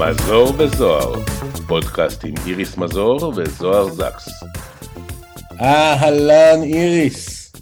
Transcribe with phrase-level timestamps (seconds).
[0.00, 1.24] מזור וזוהר,
[1.68, 4.28] פודקאסט עם איריס מזור וזוהר זקס.
[5.60, 7.52] אהלן איריס,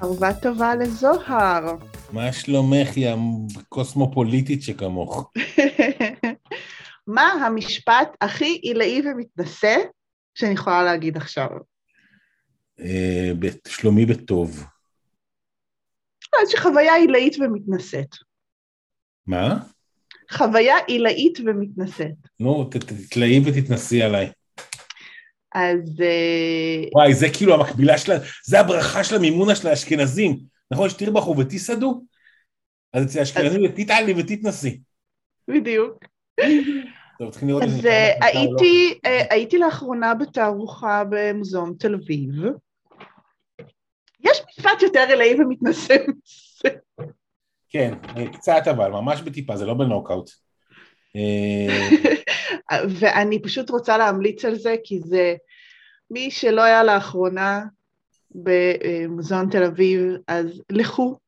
[0.00, 1.76] ערבה טובה לזוהר.
[2.12, 3.14] מה שלומך יא
[3.68, 5.32] קוסמופוליטית שכמוך?
[7.16, 9.76] מה המשפט הכי עילאי ומתנשא
[10.34, 11.48] שאני יכולה להגיד עכשיו?
[12.80, 13.30] אה,
[13.68, 14.64] שלומי בטוב.
[16.40, 18.10] איזושהי חוויה עילאית ומתנשאת.
[19.26, 19.58] מה?
[20.30, 22.14] חוויה עילאית ומתנשאת.
[22.40, 24.30] נו, תתלאי ותתנסי עליי.
[25.54, 30.38] אז אה, וואי, זה כאילו המקבילה שלה, זה הברכה של המימונה של האשכנזים.
[30.70, 32.02] נכון, שתירבחו ותיסעדו?
[32.92, 34.80] אז אצל האשכנזים זה תתעלי ותתנסי.
[35.48, 36.04] בדיוק.
[37.62, 38.26] אז אה.
[38.26, 42.30] הייתי, אה, הייתי לאחרונה בתערוכה במוזיאון תל אביב.
[44.20, 46.76] יש משפט יותר עילאי ומתנשא מזה.
[47.70, 50.30] כן, אה, קצת אבל, ממש בטיפה, זה לא בנוקאוט.
[51.16, 51.88] אה,
[53.00, 55.34] ואני פשוט רוצה להמליץ על זה, כי זה
[56.10, 57.62] מי שלא היה לאחרונה
[58.30, 61.18] במוזיאון תל אביב, אז לכו.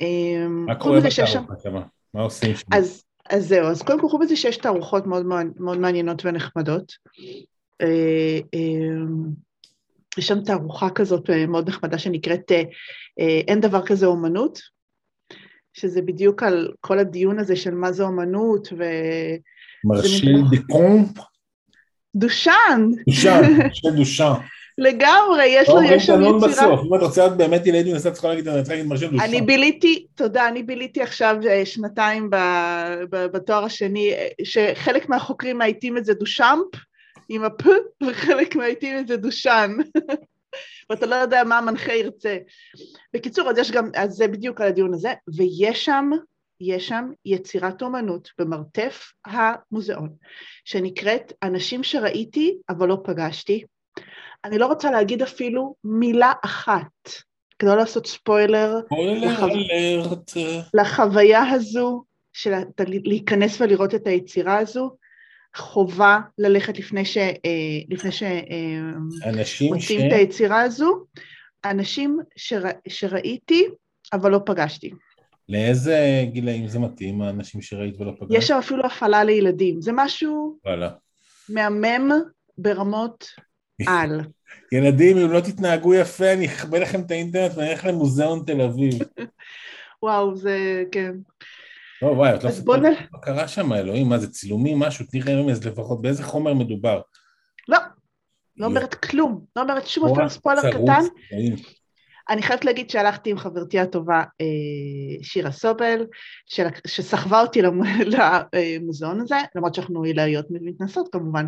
[0.00, 1.82] אמ, מה קורה שם- בתערוכה שמה?
[2.14, 2.66] מה עושים שם?
[2.72, 5.26] אז, אז זהו, אז קודם כל חוץ מזה שיש תערוכות מאוד,
[5.60, 6.92] מאוד מעניינות ונחמדות.
[10.18, 12.62] יש שם תערוכה כזאת אה, מאוד נחמדה שנקראת אה,
[13.20, 14.60] אה, אין דבר כזה אומנות,
[15.72, 18.84] שזה בדיוק על כל הדיון הזה של מה זה אומנות ו...
[19.84, 21.10] מרשל מין- דה קומפ?
[22.16, 24.32] דושן, דושן, מרשל דושן.
[24.78, 26.38] לגמרי, יש לו, יש שם יצירה.
[26.38, 29.10] בסוף, אם את רוצה להיות באמת ילד מנסה, את צריכה להגיד, אני צריכה להגיד מרשל
[29.10, 29.22] דושן.
[29.24, 32.30] אני ביליתי, תודה, אני ביליתי עכשיו שנתיים
[33.10, 34.12] בתואר השני,
[34.44, 36.66] שחלק מהחוקרים מאייתים את זה דושמפ,
[37.32, 37.62] עם הפ,
[38.10, 39.70] וחלק מאייתים את זה דושן.
[40.90, 42.36] ואתה לא יודע מה המנחה ירצה.
[43.14, 46.10] בקיצור, אז יש גם, אז זה בדיוק על הדיון הזה, ויש שם,
[46.60, 50.10] יש שם יצירת אומנות במרתף המוזיאון,
[50.64, 53.64] שנקראת אנשים שראיתי אבל לא פגשתי.
[54.44, 57.08] אני לא רוצה להגיד אפילו מילה אחת,
[57.58, 60.30] כדי לא לעשות ספוילר ספוילר לחב- אלרט.
[60.74, 62.02] לחוויה הזו
[62.32, 62.52] של
[63.04, 64.96] להיכנס ולראות את היצירה הזו,
[65.56, 67.16] חובה ללכת לפני ש...
[67.16, 67.32] אה,
[67.88, 68.10] לפני
[69.24, 69.88] אנשים ש...
[69.88, 71.04] שמוצאים את היצירה הזו,
[71.64, 73.68] אנשים שרא, שראיתי
[74.12, 74.90] אבל לא פגשתי.
[75.48, 78.38] לאיזה גילאים זה מתאים, האנשים שראית ולא פגשת?
[78.38, 80.90] יש שם אפילו הפעלה לילדים, זה משהו וואלה.
[81.48, 82.10] מהמם
[82.58, 83.26] ברמות
[83.86, 84.20] על.
[84.72, 88.94] ילדים, אם לא תתנהגו יפה, אני אכבה לכם את האינטרנט ואני אלך למוזיאון תל אביב.
[90.02, 91.12] וואו, זה כן.
[92.02, 95.66] לא, וואי, את לא מספרת מה קרה שם, אלוהים, מה זה צילומים, משהו, תני רמז
[95.66, 97.00] לפחות, באיזה חומר מדובר.
[97.68, 97.78] לא,
[98.56, 101.02] לא אומרת כלום, לא אומרת שום אפילו ספוילר קטן.
[102.30, 104.46] אני חייבת להגיד שהלכתי עם חברתי הטובה אה,
[105.22, 106.06] שירה סובל,
[106.86, 107.82] שסחבה אותי למ-
[108.14, 111.46] למוזיאון הזה, למרות שאנחנו עילאיות מתנסות כמובן.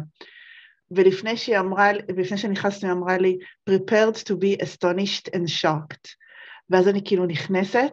[0.91, 3.39] ולפני שהיא אמרה, ולפני שנכנסתי היא אמרה לי,
[3.71, 6.09] prepared to be astonished and shocked.
[6.71, 7.93] ואז אני כאילו נכנסת,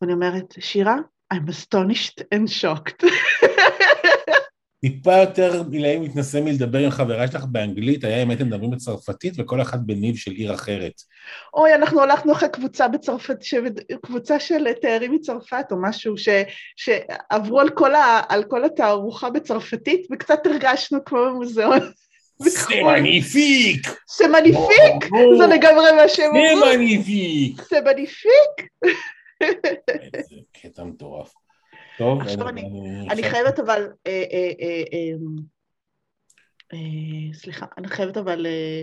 [0.00, 0.96] ואני אומרת, שירה,
[1.34, 3.04] I'm astonished and shocked.
[4.80, 9.62] טיפה יותר עילאי מתנשא מלדבר עם חברה שלך באנגלית, היה אם הייתם מדברים בצרפתית וכל
[9.62, 10.92] אחת בניב של עיר אחרת.
[11.54, 13.54] אוי, אנחנו הלכנו אחרי קבוצה בצרפת, ש...
[14.02, 16.28] קבוצה של תיירים מצרפת או משהו, ש...
[16.76, 18.20] שעברו על כל, ה...
[18.28, 21.80] על כל התערוכה בצרפתית, וקצת הרגשנו כמו במוזיאון.
[22.38, 23.88] זה מניפיק!
[24.18, 25.10] זה מניפיק!
[25.38, 27.62] זה לגמרי מה שהם זה אמרו, מניפיק!
[27.70, 28.68] זה מניפיק!
[29.40, 31.32] איזה קטע מטורף.
[31.98, 32.62] טוב, עכשיו אני-
[33.10, 35.12] אני עכשיו- חייבת אבל, אה, אה, אה, אה,
[36.72, 38.82] אה, סליחה, אני חייבת אבל אה,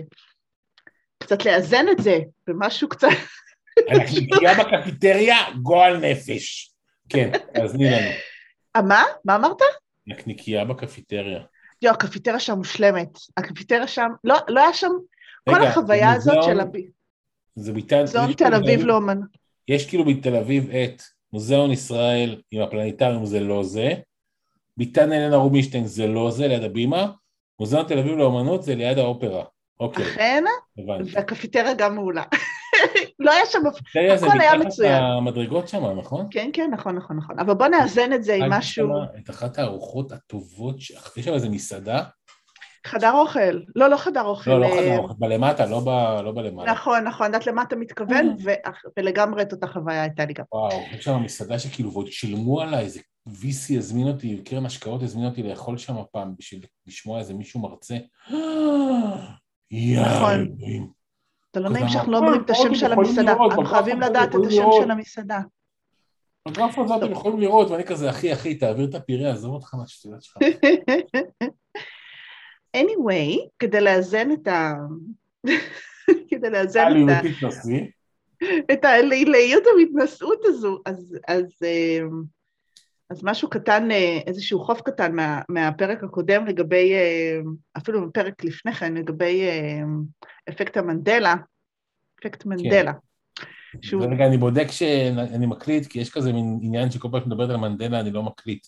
[1.18, 3.08] קצת לאזן את זה במשהו קצת,
[3.90, 6.74] אנחנו נקרא בקפיטריה גועל נפש.
[7.08, 7.30] כן,
[7.62, 7.96] אז תני לנו.
[8.76, 9.02] אה, מה?
[9.24, 9.58] מה אמרת?
[10.06, 11.42] נקניקייה בקפיטריה.
[11.82, 13.08] יו, הקפיטריה שם מושלמת.
[13.36, 14.90] הקפיטריה שם, לא, לא היה שם,
[15.48, 16.60] כל רגע, החוויה הזאת של
[17.54, 18.04] זה ביטן...
[18.28, 19.18] יש תל אביב לאומן.
[19.68, 21.02] יש כאילו בתל אביב את
[21.32, 23.92] מוזיאון ישראל עם הפלנטריום זה לא זה,
[24.76, 27.10] ביתן אלנה רובינשטיין זה לא זה, ליד הבימה,
[27.60, 29.44] מוזיאון תל אביב לאומנות זה ליד האופרה.
[29.80, 30.44] אוקיי, אכן.
[30.86, 32.22] והקפיטריה גם מעולה.
[33.18, 33.58] לא היה שם,
[33.94, 35.02] זה הכל היה מתחת מצוין.
[35.02, 36.26] המדרגות שם, נכון?
[36.30, 37.38] כן, כן, נכון, נכון, נכון.
[37.38, 38.88] אבל בוא נאזן את זה עם משהו,
[39.18, 40.76] את אחת הארוחות הטובות,
[41.16, 42.04] יש שם איזה מסעדה,
[42.86, 43.60] חדר אוכל.
[43.76, 44.50] לא, לא חדר אוכל.
[44.50, 46.72] לא, לא אה, חדר אוכל, בלמטה, לא ב- לא בלמעלה.
[46.72, 48.50] נכון, נכון, למה אתה מתכוון, ו-
[48.98, 50.44] ולגמרי את אותה חוויה הייתה לי גם.
[50.52, 55.26] וואו, יש שם מסעדה שכאילו, ועוד שילמו עליי, איזה VC הזמין אותי, קרן השקעות הזמין
[55.26, 57.96] אותי לאכול שם פעם בשביל לשמוע איזה מישהו מרצה.
[59.72, 60.56] נכון.
[61.50, 64.64] אתה לא נעים שאנחנו לא אומרים את השם של המסעדה, אנחנו חייבים לדעת את השם.
[64.82, 65.40] של המסעדה.
[66.48, 70.22] בגרף הזה אתם יכולים לראות, ואני כזה, אחי, אחי, תעביר את הפירה, עזוב אותך מהשטויות
[70.22, 70.36] שלך.
[72.74, 74.74] anyway, כדי לאזן את ה...
[76.30, 77.20] כדי לאזן את ה...
[78.72, 82.00] את הליליות המתנשאות הזו, אז, אז, אה,
[83.10, 87.40] אז משהו קטן, אה, איזשהו חוף קטן מה, מהפרק הקודם לגבי, אה,
[87.76, 89.42] אפילו בפרק לפני כן, לגבי
[90.48, 91.34] אפקט המנדלה,
[92.20, 92.92] אפקט מנדלה.
[93.82, 94.04] שהוא...
[94.04, 98.00] רגע, אני בודק שאני מקליט, כי יש כזה מין עניין שכל פעם שמדברת על מנדלה
[98.00, 98.66] אני לא מקליט.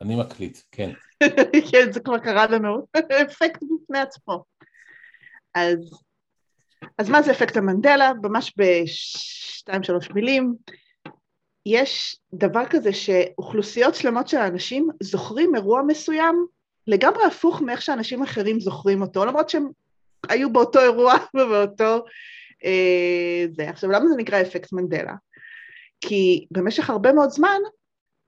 [0.00, 0.90] אני מקליט, כן.
[1.70, 2.86] כן, זה כבר קרה לנו,
[3.22, 4.44] אפקט בפני עצמו.
[5.54, 5.78] אז
[6.98, 8.12] אז מה זה אפקט המנדלה?
[8.22, 10.54] ממש בשתיים שלוש מילים.
[11.66, 16.46] יש דבר כזה שאוכלוסיות שלמות של אנשים זוכרים אירוע מסוים
[16.86, 19.68] לגמרי הפוך מאיך שאנשים אחרים זוכרים אותו, למרות שהם
[20.28, 22.04] היו באותו אירוע ובאותו...
[22.64, 23.70] אה, זה.
[23.70, 25.14] עכשיו, למה זה נקרא אפקט מנדלה?
[26.00, 27.58] כי במשך הרבה מאוד זמן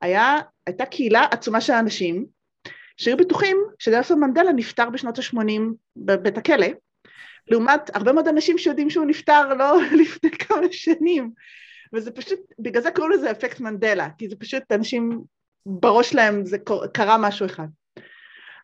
[0.00, 0.36] היה,
[0.66, 2.26] הייתה קהילה עצומה של אנשים
[2.96, 5.60] שהיו בטוחים שדלסון מנדלה נפטר בשנות ה-80
[5.96, 6.66] בבית הכלא,
[7.46, 11.30] לעומת הרבה מאוד אנשים שיודעים שהוא נפטר לא לפני כמה שנים.
[11.92, 15.22] וזה פשוט, בגלל זה קוראים לזה אפקט מנדלה, כי זה פשוט אנשים,
[15.66, 16.58] בראש להם זה
[16.92, 17.66] קרה משהו אחד.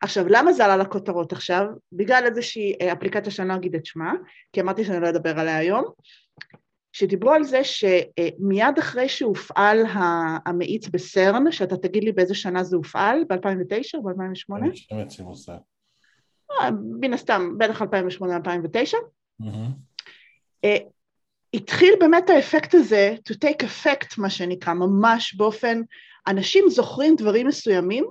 [0.03, 1.67] עכשיו, למה זה עלה לכותרות עכשיו?
[1.93, 4.13] בגלל איזושהי אה, אפליקציה שאני לא אגיד את שמה,
[4.53, 5.85] כי אמרתי שאני לא אדבר עליה היום,
[6.95, 9.79] שדיברו על זה שמיד אחרי שהופעל
[10.47, 14.57] המאיץ בסרן, שאתה תגיד לי באיזה שנה זה הופעל, ב-2009 או ב-2008?
[14.57, 15.57] אני חושבת שמוסר.
[17.01, 17.85] מן הסתם, בטח 2008-2009,
[20.65, 20.77] אה,
[21.55, 25.81] התחיל באמת האפקט הזה, to take effect מה שנקרא, ממש באופן,
[26.27, 28.05] אנשים זוכרים דברים מסוימים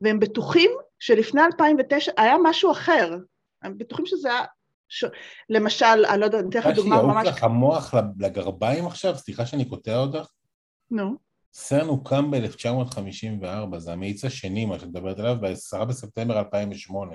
[0.00, 3.16] והם בטוחים שלפני 2009 היה משהו אחר,
[3.62, 4.44] הם בטוחים שזה היה,
[4.88, 5.04] ש...
[5.50, 7.22] למשל, אני לא יודעת, אני אתן לך דוגמה ממש...
[7.22, 9.16] שיעוף לך המוח לגרביים עכשיו?
[9.16, 10.30] סליחה שאני קוטע אותך.
[10.90, 11.16] נו.
[11.52, 17.12] סרן הוקם ב-1954, זה המאיץ השני, מה שאת מדברת עליו, ב-10 בספטמבר 2008.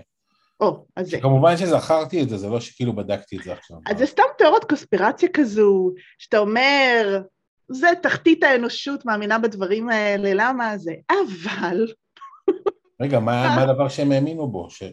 [0.59, 1.21] או, אז זה.
[1.21, 3.77] כמובן שזכרתי את זה, זה לא שכאילו בדקתי את זה עכשיו.
[3.87, 7.21] אז זה סתם תיאוריות קונספירציה כזו, שאתה אומר,
[7.67, 10.93] זה תחתית האנושות, מאמינה בדברים האלה, למה זה?
[11.11, 11.87] אבל...
[13.01, 14.69] רגע, מה, מה הדבר שהם האמינו בו?
[14.69, 14.83] ש...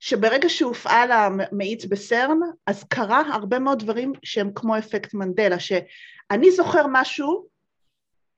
[0.00, 6.86] שברגע שהופעל המאיץ בסרן, אז קרה הרבה מאוד דברים שהם כמו אפקט מנדלה, שאני זוכר
[6.92, 7.46] משהו,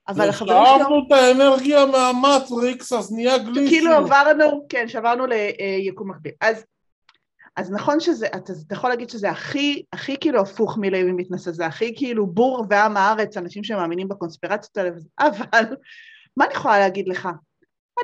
[0.08, 0.78] אבל החברים שלו...
[0.78, 3.68] שאבנו את האנרגיה מהמטריקס, אז נהיה גליסים.
[3.68, 6.32] כאילו עברנו, כן, שעברנו ליקום מקביל.
[6.40, 6.64] אז,
[7.56, 11.66] אז נכון שזה, אתה, אתה יכול להגיד שזה הכי, הכי כאילו הפוך מלוי מתנשא, זה
[11.66, 15.76] הכי כאילו בור ועם הארץ, אנשים שמאמינים בקונספירציות האלה, אבל
[16.36, 17.28] מה אני יכולה להגיד לך?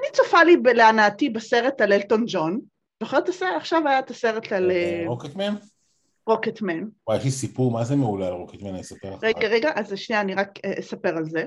[0.01, 2.61] אני צופה לי להנאתי בסרט על אלטון ג'ון,
[3.03, 3.57] זוכר את הסרט?
[3.57, 4.71] עכשיו היה את הסרט על...
[4.71, 5.55] אה, רוקטמן?
[6.27, 6.85] רוקטמן.
[7.07, 9.25] וואי, יש לי סיפור, מה זה מעולה על רוקטמן, אני אספר לך.
[9.25, 11.45] רגע, רגע, אז שנייה, אני רק אה, אספר על זה.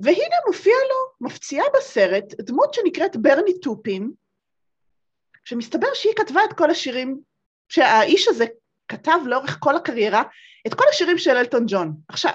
[0.00, 4.10] והנה מופיע לו, מפציעה בסרט, דמות שנקראת ברני טופין,
[5.44, 7.20] שמסתבר שהיא כתבה את כל השירים,
[7.68, 8.44] שהאיש הזה
[8.88, 10.22] כתב לאורך כל הקריירה
[10.66, 11.94] את כל השירים של אלטון ג'ון.
[12.08, 12.32] עכשיו,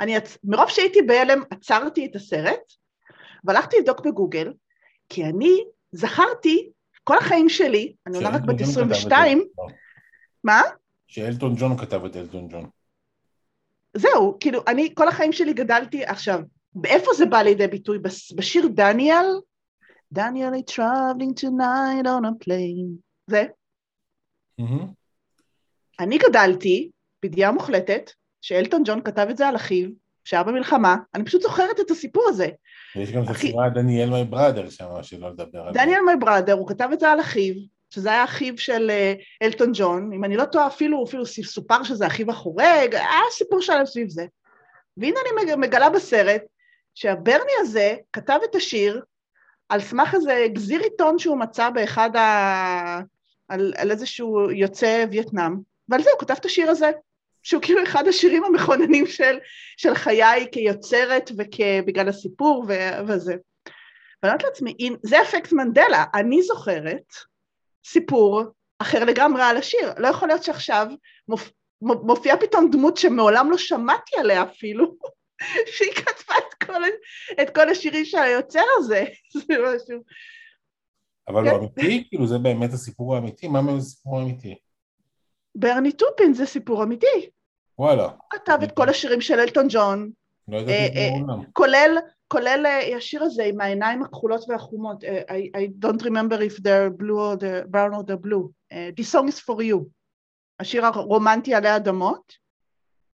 [0.00, 2.72] אני, מרוב שהייתי בהלם עצרתי את הסרט,
[3.44, 4.52] והלכתי לבדוק בגוגל,
[5.08, 6.70] כי אני זכרתי
[7.04, 9.44] כל החיים שלי, אני עולה רק בת 22,
[10.44, 10.62] מה?
[11.06, 12.68] שאלטון ג'ון כתב את אלטון ג'ון.
[13.96, 16.40] זהו, כאילו, אני כל החיים שלי גדלתי, עכשיו,
[16.74, 17.98] באיפה זה בא לידי ביטוי?
[18.36, 19.26] בשיר דניאל?
[20.12, 23.00] דניאל is traveling tonight on a plane.
[23.26, 23.44] זה?
[24.60, 24.84] Mm-hmm.
[26.00, 26.90] אני גדלתי
[27.22, 29.88] בידיעה מוחלטת שאלטון ג'ון כתב את זה על אחיו,
[30.24, 32.48] שהיה במלחמה, אני פשוט זוכרת את הסיפור הזה.
[32.96, 35.72] ויש גם את הסיפורה דניאל מי בראדר שם, שלא לדבר עליו.
[35.72, 37.54] דניאל מי בראדר, הוא כתב את זה על אחיו,
[37.90, 42.06] שזה היה אחיו של אה, אלטון ג'ון, אם אני לא טועה אפילו, אפילו סופר שזה
[42.06, 44.26] אחיו החורג, היה סיפור שלם סביב זה.
[44.96, 46.42] והנה אני מגלה בסרט
[46.94, 49.02] שהברני הזה כתב את השיר
[49.68, 53.00] על סמך איזה גזיר עיתון שהוא מצא באחד ה...
[53.48, 55.56] על, על איזשהו יוצא וייטנאם,
[55.88, 56.90] ועל זה הוא כתב את השיר הזה,
[57.44, 59.38] שהוא כאילו אחד השירים המכוננים של,
[59.76, 62.72] של חיי כיוצרת ובגלל הסיפור ו,
[63.08, 63.34] וזה.
[64.22, 67.12] ואני אומרת לעצמי, זה אפקט מנדלה, אני זוכרת
[67.86, 68.42] סיפור
[68.78, 69.92] אחר לגמרי על השיר.
[69.98, 70.86] לא יכול להיות שעכשיו
[71.28, 71.50] מופ...
[71.80, 74.94] מופיעה פתאום דמות שמעולם לא שמעתי עליה אפילו,
[75.76, 76.82] שהיא כתבה את כל,
[77.42, 79.04] את כל השירים של היוצר הזה.
[79.34, 80.02] זה משהו...
[81.28, 81.56] אבל הוא כן.
[81.56, 82.08] אמיתי?
[82.08, 83.48] כאילו זה באמת הסיפור האמיתי?
[83.48, 84.54] מה זה סיפור אמיתי?
[85.54, 87.30] ברני טופין זה סיפור אמיתי.
[87.78, 88.04] וואלה.
[88.04, 90.10] הוא כתב את כל השירים של אלטון ג'ון.
[90.48, 91.44] לא ידעתי את זה אה.
[91.52, 96.90] כולל כולל אה, השיר הזה עם העיניים הכחולות והחומות, I, I don't remember if they're
[96.90, 98.52] blue or the brown or the blue,
[98.96, 99.84] This song is for you,
[100.60, 102.32] השיר הרומנטי עלי אדמות,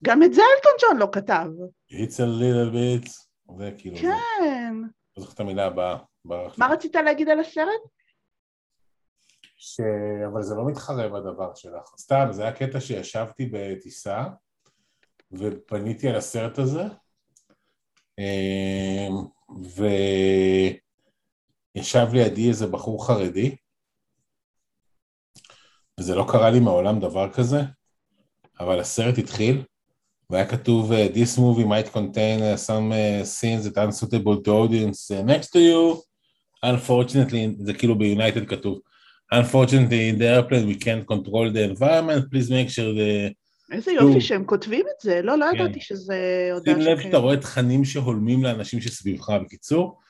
[0.04, 1.47] גם את זה אלטון ג'ון לא כתב.
[1.90, 3.11] It's a little bit,
[3.59, 4.75] זה כאילו, כן.
[5.16, 5.97] לא זוכר את המילה הבאה.
[6.25, 6.66] מה.
[6.66, 7.80] רצית להגיד על הסרט?
[9.61, 9.81] ש...
[10.33, 11.95] אבל זה לא מתחרה בדבר שלך.
[11.99, 14.25] סתם, זה היה קטע שישבתי בטיסה
[15.33, 16.83] ופניתי על הסרט הזה,
[18.19, 19.17] אמ,
[21.76, 23.57] וישב לידי איזה בחור חרדי,
[26.00, 27.61] וזה לא קרה לי מעולם דבר כזה,
[28.61, 29.64] אבל הסרט התחיל,
[30.31, 35.11] והיה כתוב uh, This movie might contain uh, some uh, scenes that unsuitable to audience
[35.11, 36.02] next to you,
[36.64, 38.81] unfortunately, זה כאילו ביונייטד כתוב,
[39.32, 43.34] unfortunately in the airplane we can't control the environment, please make sure the...
[43.72, 43.92] איזה.
[43.92, 45.56] יופי שהם כותבים את זה, לא, לא כן.
[45.56, 47.08] ידעתי שזה הודעה שים לב שכן.
[47.08, 50.00] שאתה רואה תכנים שהולמים לאנשים שסביבך, בקיצור,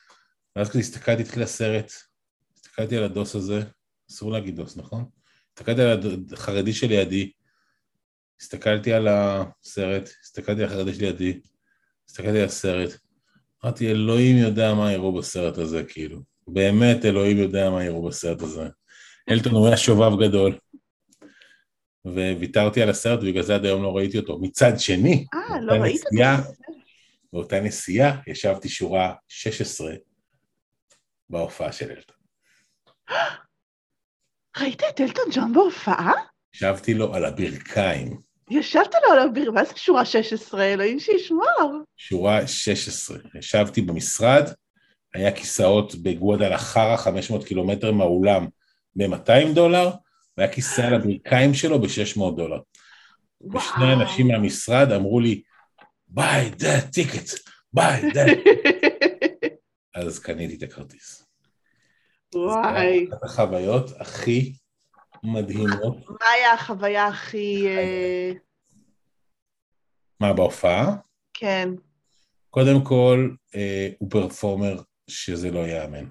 [0.56, 1.92] ואז כשהסתכלתי, הסתכלתי, התחיל הסרט,
[2.56, 3.62] הסתכלתי על הדוס הזה,
[4.10, 5.04] אסור להגיד דוס, נכון?
[5.52, 6.00] הסתכלתי על
[6.32, 7.30] החרדי שלידי,
[8.40, 11.40] הסתכלתי על הסרט, הסתכלתי על החרדי שלידי,
[12.08, 12.90] הסתכלתי על הסרט,
[13.64, 16.22] אמרתי, אלוהים יודע מה יראו בסרט הזה, כאילו.
[16.48, 18.68] באמת אלוהים יודע מה יראו בסרט הזה.
[19.30, 20.58] אלטון הוא היה שובב גדול,
[22.04, 24.38] וויתרתי על הסרט, ובגלל זה עד היום לא ראיתי אותו.
[24.38, 26.24] מצד שני, אה, לא ראית זה?
[27.32, 29.92] באותה נסיעה ישבתי שורה 16
[31.30, 32.16] בהופעה של אלטון.
[34.60, 36.12] ראית את אלטון ג'ון בהופעה?
[36.54, 40.64] ישבתי לו על הברכיים, ישבת לו על הביר, מה זה שורה 16?
[40.64, 41.82] אלוהים שישמור.
[41.96, 43.18] שורה 16.
[43.38, 44.44] ישבתי במשרד,
[45.14, 48.46] היה כיסאות בגודל החרא 500 קילומטר מהאולם
[48.97, 49.90] ב-200 דולר,
[50.37, 52.61] והיה כיסא על הברכיים שלו ב-600 דולר.
[53.54, 55.42] ושני אנשים מהמשרד אמרו לי,
[56.14, 57.38] buy that ticket,
[57.76, 58.49] buy that.
[59.94, 61.26] אז קניתי את הכרטיס.
[62.35, 64.54] וואי, אחת החוויות הכי
[65.23, 66.09] מדהימות.
[66.09, 67.66] מה היה החוויה הכי...
[67.68, 68.32] אה,
[70.20, 70.97] מה, בהופעה?
[71.35, 71.68] כן.
[72.50, 76.04] קודם כל, אה, הוא פרפורמר שזה לא ייאמן.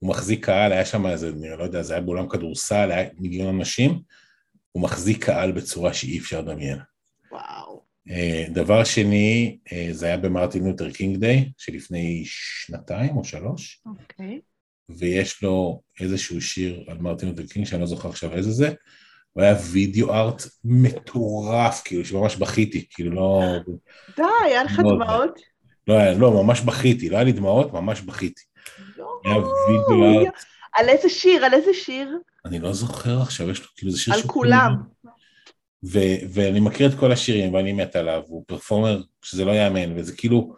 [0.00, 3.56] הוא מחזיק קהל, היה שם איזה, אני לא יודע, זה היה באולם כדורסל, היה מיליון
[3.56, 4.00] אנשים,
[4.72, 6.78] הוא מחזיק קהל בצורה שאי אפשר לדמיין.
[7.32, 7.82] וואו.
[8.10, 14.40] אה, דבר שני, אה, זה היה במרטין לותר קינג Day, שלפני שנתיים או שלוש, אוקיי.
[14.88, 18.72] ויש לו איזשהו שיר על מרטין לותר קינג, שאני לא זוכר עכשיו איזה זה,
[19.32, 23.42] הוא היה וידאו ארט מטורף, כאילו, שממש בכיתי, כאילו לא...
[24.16, 24.78] די, היה לך.
[24.78, 25.40] דמעות?
[25.86, 28.42] לא, לא, ממש בכיתי, לא היה לי דמעות, ממש בכיתי.
[29.24, 30.30] היה וידאו
[30.72, 31.44] על איזה שיר?
[31.44, 32.18] על איזה שיר?
[32.44, 34.74] אני לא זוכר עכשיו, יש לו כאילו, זה שיר על שהוא כולם.
[34.76, 35.14] כאילו-
[35.84, 40.16] ו- ואני מכיר את כל השירים ואני מת עליו, הוא פרפורמר שזה לא יאמן, וזה
[40.16, 40.54] כאילו,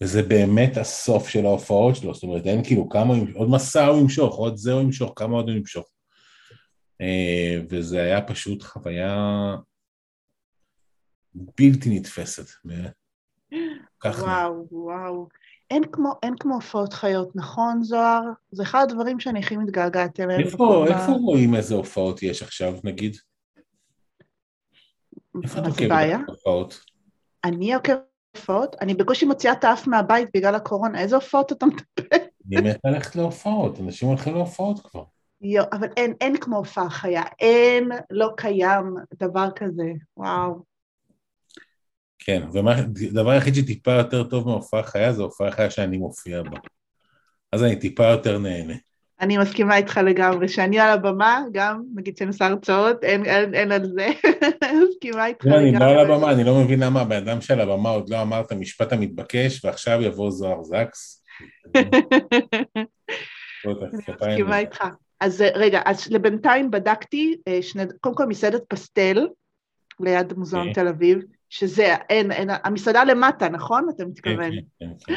[0.00, 4.36] וזה באמת הסוף של ההופעות שלו, זאת אומרת, אין כאילו כמה, עוד מסע הוא ימשוך,
[4.36, 5.86] עוד זה הוא ימשוך, כמה עוד הוא ימשוך.
[7.00, 9.16] אה, וזה היה פשוט חוויה
[11.34, 12.46] בלתי נתפסת.
[14.04, 15.28] וואו, וואו.
[15.72, 18.22] אין כמו, אין כמו הופעות חיות, נכון, זוהר?
[18.50, 20.40] זה אחד הדברים שאני הכי מתגעגעת אליהם.
[20.40, 23.16] איפה, איפה רואים איזה הופעות יש עכשיו, נגיד?
[25.44, 26.84] איפה את עוקבת הופעות?
[27.44, 28.02] אני עוקבת
[28.36, 28.76] הופעות?
[28.80, 32.16] אני בקושי מוציאה את האף מהבית בגלל הקורונה, איזה הופעות אתה מדבר?
[32.46, 35.04] אני מת ללכת להופעות, אנשים הולכים להופעות כבר.
[35.40, 40.71] יו, אבל אין, אין כמו הופעה חיה, אין, לא קיים דבר כזה, וואו.
[42.24, 46.58] כן, והדבר היחיד שטיפה יותר טוב מהופעה חיה זה הופעה חיה שאני מופיע בה.
[47.52, 48.74] אז אני טיפה יותר נהנה.
[49.20, 53.72] אני מסכימה איתך לגמרי, שאני על הבמה, גם, נגיד שאני עושה הרצאות, אין, אין, אין
[53.72, 54.08] על זה,
[54.88, 55.94] מסכימה איתך לא, אני לגמרי.
[55.94, 58.52] לא על הבמה, אני לא מבין למה הבן אדם של הבמה עוד לא אמר את
[58.52, 61.24] המשפט המתבקש, ועכשיו יבוא זוהר זקס.
[61.74, 61.88] אני
[63.92, 64.58] מסכימה.
[64.58, 64.84] איתך.
[65.20, 69.26] אז רגע, אז לבינתיים בדקתי, אה, שני, קודם כל מסעדת פסטל,
[70.00, 70.84] ליד מוזיאון אוקיי.
[70.84, 71.18] תל אביב,
[71.52, 73.88] שזה, אין, אין, המסעדה למטה, נכון?
[73.94, 74.50] אתה מתכוון?
[74.52, 75.14] כן, כן, כן.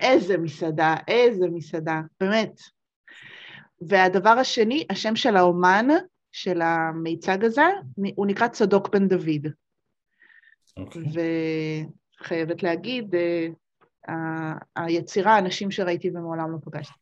[0.00, 2.60] איזה מסעדה, איזה מסעדה, באמת.
[3.80, 5.86] והדבר השני, השם של האומן,
[6.32, 7.62] של המיצג הזה,
[8.14, 9.46] הוא נקרא צדוק בן דוד.
[10.76, 11.02] אוקיי.
[12.20, 13.14] וחייבת להגיד,
[14.08, 16.94] אה, היצירה, האנשים שראיתי ומעולם לא פגשתי.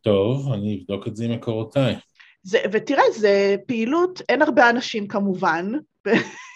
[0.00, 1.96] טוב, אני אבדוק את זה עם מקורותיי.
[2.42, 5.72] זה, ותראה, זה פעילות, אין הרבה אנשים כמובן,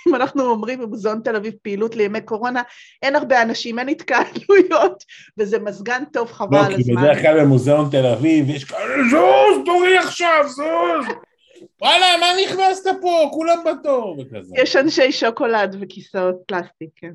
[0.08, 2.62] אם אנחנו אומרים במוזיאון תל אביב פעילות לימי קורונה,
[3.02, 5.04] אין הרבה אנשים, אין התקהלויות,
[5.38, 7.02] וזה מזגן טוב, חבל לא, על כי הזמן.
[7.02, 11.16] בדרך כלל במוזיאון תל אביב יש כאלה, זוז, תורי עכשיו, זוז!
[11.80, 13.30] וואלה, מה נכנסת פה?
[13.32, 14.54] כולם בתור, וכזה.
[14.58, 17.12] יש אנשי שוקולד וכיסאות פלסטיק, כן.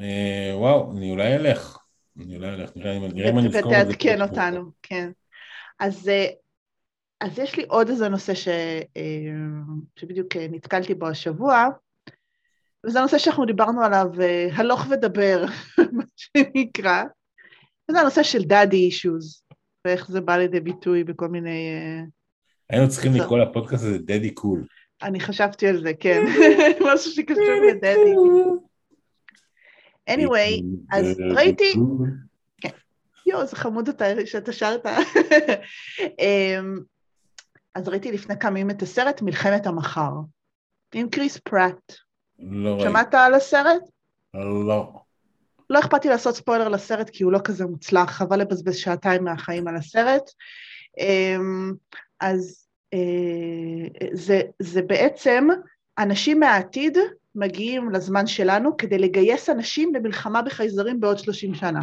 [0.00, 1.78] אה, וואו, אני אולי אלך.
[2.24, 3.82] אני אולי אלך, נראה אם נראה אם אני אזכור את זה.
[3.82, 5.10] ותעדכן אותנו, כן.
[5.80, 6.26] אז אה,
[7.20, 8.48] אז יש לי עוד איזה נושא ש...
[9.96, 11.66] שבדיוק נתקלתי בו השבוע,
[12.86, 14.06] וזה הנושא שאנחנו דיברנו עליו,
[14.52, 15.44] הלוך ודבר,
[15.96, 17.02] מה שנקרא,
[17.90, 19.42] וזה הנושא של דאדי אישוז,
[19.86, 21.78] ואיך זה בא לידי ביטוי בכל מיני...
[22.70, 24.64] היינו צריכים לקרוא לפודקאסט הזה דדי קול.
[25.02, 26.24] אני חשבתי על זה, כן,
[26.86, 28.14] משהו שקשור לדדי.
[30.10, 31.72] anyway, אז ראיתי...
[32.60, 32.68] כן.
[33.26, 34.86] יואו, זה חמוד אתה שאתה שרת.
[37.74, 40.12] אז ראיתי לפני כמה ימים את הסרט מלחמת המחר,
[40.94, 41.92] עם קריס פראט.
[42.38, 42.80] לא.
[42.80, 43.82] שמעת על הסרט?
[44.34, 44.92] לא.
[45.70, 49.68] לא אכפת לי לעשות ספוילר לסרט כי הוא לא כזה מוצלח, חבל לבזבז שעתיים מהחיים
[49.68, 50.22] על הסרט.
[50.98, 51.72] אמ,
[52.20, 55.48] אז אה, זה, זה בעצם
[55.98, 56.98] אנשים מהעתיד
[57.34, 61.80] מגיעים לזמן שלנו כדי לגייס אנשים למלחמה בחייזרים בעוד 30 שנה.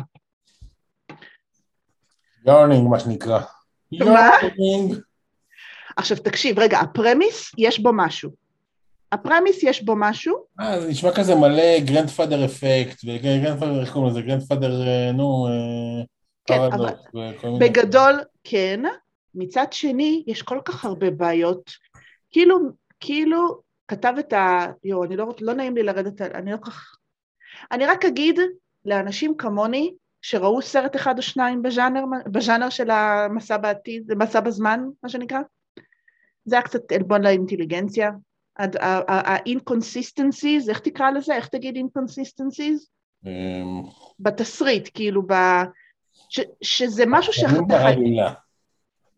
[2.45, 3.39] yawning, מה שנקרא.
[3.91, 4.29] מה?
[4.41, 5.01] yawning.
[6.01, 8.29] עכשיו תקשיב, רגע, ה premise, יש בו משהו.
[9.11, 10.35] ה premise, יש בו משהו.
[10.59, 14.21] אה, זה נשמע כזה מלא grandfather effect, ו grandfather, איך קוראים לזה?
[14.21, 16.03] grandfather, אה, נו, אה,
[16.45, 17.59] כן, פרדוקס, וכל מיני...
[17.59, 18.81] בגדול, כן.
[19.35, 21.71] מצד שני, יש כל כך הרבה בעיות.
[22.31, 22.59] כאילו,
[22.99, 24.65] כאילו, כתב את ה...
[24.83, 26.95] יואו, אני לא, לא נעים לי לרדת, אני לא כך...
[27.71, 28.39] אני רק אגיד
[28.85, 35.09] לאנשים כמוני, שראו סרט אחד או שניים בז'אנר, בז'אנר של המסע בעתיד, מסע בזמן, מה
[35.09, 35.39] שנקרא,
[36.51, 38.11] זה היה קצת עלבון לאינטליגנציה.
[38.59, 41.35] ה-inconsistencies, איך תקרא לזה?
[41.35, 42.87] איך תגיד inconsistencies?
[43.25, 43.81] אמ,
[44.19, 45.33] בתסריט, כאילו, ב...
[46.29, 47.87] ש, שזה משהו שאתה.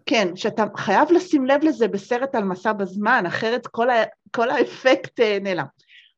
[0.05, 4.03] כן, שאתה חייב לשים לב לזה בסרט על מסע בזמן, אחרת כל, ה...
[4.31, 5.65] כל האפקט אה, נעלם.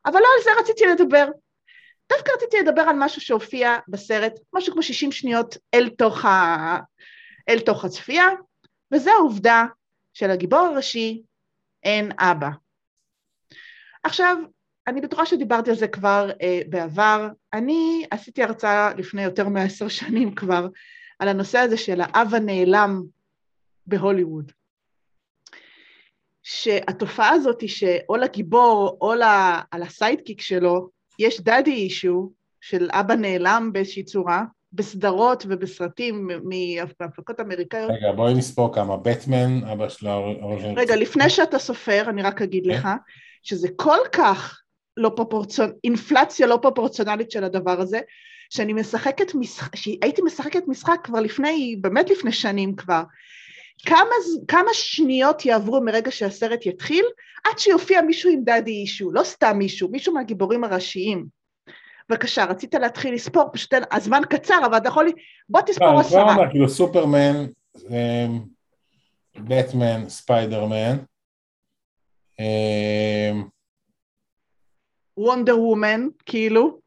[0.06, 1.28] אבל לא על זה רציתי לדבר.
[2.10, 6.78] דווקא רציתי לדבר על משהו שהופיע בסרט, משהו כמו 60 שניות אל תוך, ה...
[7.50, 8.28] אל תוך הצפייה,
[8.92, 9.66] וזה העובדה
[10.16, 11.24] שלגיבור הראשי
[11.84, 12.50] אין אבא.
[14.04, 14.38] עכשיו,
[14.88, 17.28] אני בטוחה שדיברתי על זה כבר אה, בעבר.
[17.54, 20.68] אני עשיתי הרצאה לפני יותר מעשר שנים כבר
[21.20, 23.04] על הנושא הזה של האב הנעלם
[23.86, 24.52] בהוליווד.
[26.44, 32.90] שהתופעה הזאת היא שאו לגיבור או ל- על ה sidekick שלו יש daddy issue של
[32.92, 34.44] אבא נעלם באיזושהי צורה,
[34.76, 36.30] בסדרות ובסרטים
[37.00, 37.92] מהפקות אמריקאיות.
[37.92, 38.98] רגע, בואי נספור כמה.
[38.98, 40.08] בטמן, אבא של...
[40.78, 42.70] רגע, לפני שאתה סופר, אני רק אגיד כן.
[42.70, 42.88] לך,
[43.44, 44.62] שזה כל כך
[44.98, 45.72] לא פרופורציונ...
[45.84, 48.00] אינפלציה לא פרופורציונלית של הדבר הזה,
[48.50, 53.04] שאני משחקת משחק, שהייתי משחקת משחק כבר לפני, באמת לפני שנים כבר.
[53.86, 54.16] כמה,
[54.48, 57.06] כמה שניות יעברו מרגע שהסרט יתחיל,
[57.44, 61.26] עד שיופיע מישהו עם דאדי אישו, לא סתם מישהו, מישהו מהגיבורים הראשיים.
[62.10, 65.10] בבקשה, רצית להתחיל לספור, פשוט הזמן קצר, אבל אתה יכול...
[65.50, 66.50] בוא לא, תספור עשרה.
[66.52, 67.46] כאילו סופרמן,
[67.90, 68.42] אמ,
[69.36, 70.98] בטמן, ספיידרמן,
[72.40, 73.44] אמ,
[75.18, 76.80] וונדר וומן, כאילו.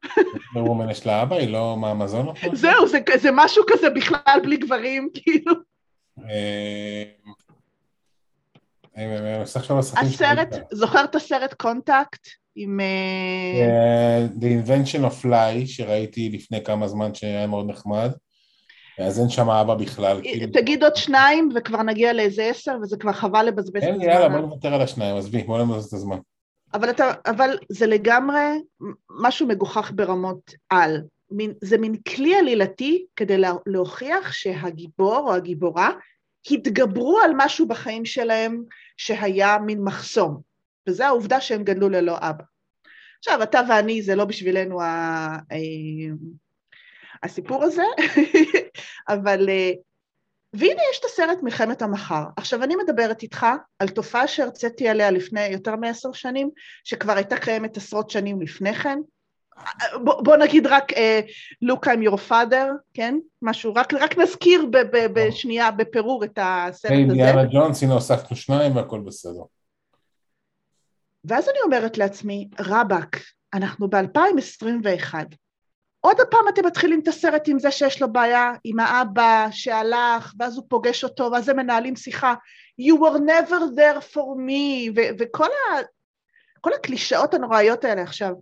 [0.54, 2.27] ווומן יש לה אבא, היא לא מהאמזון?
[2.52, 5.52] זהו, זה, זה משהו כזה בכלל בלי גברים, כאילו.
[6.18, 7.33] אמ,
[9.78, 10.48] הסרט.
[10.72, 12.29] זוכר את הסרט Contact?
[12.61, 12.81] עם...
[12.81, 18.11] אה, אה, The Invention of Lying, שראיתי לפני כמה זמן שהיה מאוד נחמד,
[18.99, 20.21] אז אין שם אבא בכלל.
[20.23, 20.53] כאילו.
[20.53, 24.09] תגיד עוד שניים וכבר נגיע לאיזה עשר, וזה כבר חבל לבזבז את אין, הזמן.
[24.09, 26.18] יאללה, בוא נוותר על השניים, עזבי, בוא נבזבז את הזמן.
[26.75, 28.61] אבל, אתה, אבל זה לגמרי
[29.21, 31.03] משהו מגוחך ברמות על.
[31.31, 35.90] מין, זה מין כלי עלילתי כדי לה, להוכיח שהגיבור או הגיבורה
[36.51, 38.62] התגברו על משהו בחיים שלהם
[38.97, 40.40] שהיה מין מחסום,
[40.88, 42.44] וזו העובדה שהם גדלו ללא אבא.
[43.18, 44.87] עכשיו, אתה ואני, זה לא בשבילנו ה,
[45.53, 46.14] ה-
[47.22, 47.83] הסיפור הזה,
[49.09, 49.48] אבל...
[49.48, 49.72] אה,
[50.53, 52.22] והנה יש את הסרט מלחמת המחר.
[52.37, 53.46] עכשיו, אני מדברת איתך
[53.79, 56.51] על תופעה שהרציתי עליה לפני יותר מעשר שנים,
[56.85, 58.98] שכבר הייתה קיימת עשרות שנים לפני כן.
[60.05, 60.92] בוא, בוא נגיד רק
[61.64, 63.18] Look I'm your father, כן?
[63.42, 67.01] משהו, רק, רק נזכיר ב, ב, בשנייה, בפירור את הסרט הזה.
[67.01, 69.42] אינדיאנה ג'ונס, הנה הוספנו שניים והכל בסדר.
[71.29, 73.17] ואז אני אומרת לעצמי, רבאק,
[73.55, 75.14] אנחנו ב-2021.
[76.01, 80.57] עוד פעם אתם מתחילים את הסרט עם זה שיש לו בעיה עם האבא שהלך, ואז
[80.57, 82.35] הוא פוגש אותו, ואז הם מנהלים שיחה,
[82.81, 85.99] You were never there for me, ו- וכל ה-
[86.75, 88.33] הקלישאות הנוראיות האלה עכשיו.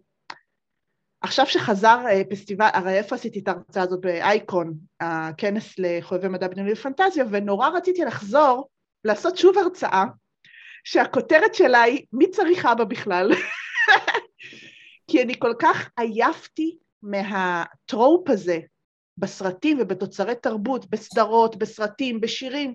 [1.20, 4.00] עכשיו שחזר אה, פסטיבל, הרי איפה עשיתי את ההרצאה הזאת?
[4.00, 8.68] באייקון, הכנס לחובבי מדע בדיוני ופנטזיה, ונורא רציתי לחזור,
[9.04, 10.04] לעשות שוב הרצאה,
[10.86, 13.32] שהכותרת שלה היא, מי צריך אבא בכלל?
[15.10, 18.58] כי אני כל כך עייפתי מהטרופ הזה
[19.18, 22.74] בסרטים ובתוצרי תרבות, בסדרות, בסרטים, בשירים.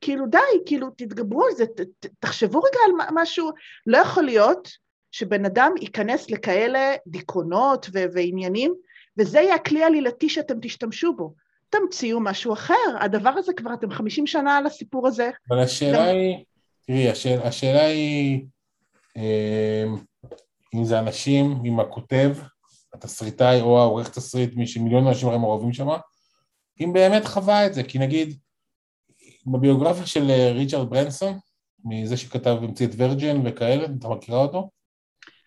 [0.00, 3.50] כאילו די, כאילו תתגברו על זה, ת, ת, תחשבו רגע על משהו,
[3.86, 4.68] לא יכול להיות
[5.12, 8.74] שבן אדם ייכנס לכאלה דיכאונות ו- ועניינים,
[9.18, 11.34] וזה יהיה הכלי העלילתי שאתם תשתמשו בו.
[11.68, 15.30] תמציאו משהו אחר, הדבר הזה כבר, אתם 50 שנה על הסיפור הזה.
[15.50, 16.04] אבל השאלה גם...
[16.04, 16.44] היא,
[16.92, 18.46] תראי, השאל, השאלה היא,
[19.16, 19.84] אה,
[20.74, 22.36] אם זה אנשים, אם הכותב,
[22.94, 25.88] התסריטאי או העורך תסריט, מי שמיליון אנשים הרי מעורבים שם,
[26.80, 28.38] אם באמת חווה את זה, כי נגיד,
[29.46, 31.38] בביוגרפיה של אה, ריצ'רד ברנסון,
[31.84, 34.70] מזה שכתב המציא את ורג'ן וכאלה, אתה מכירה אותו?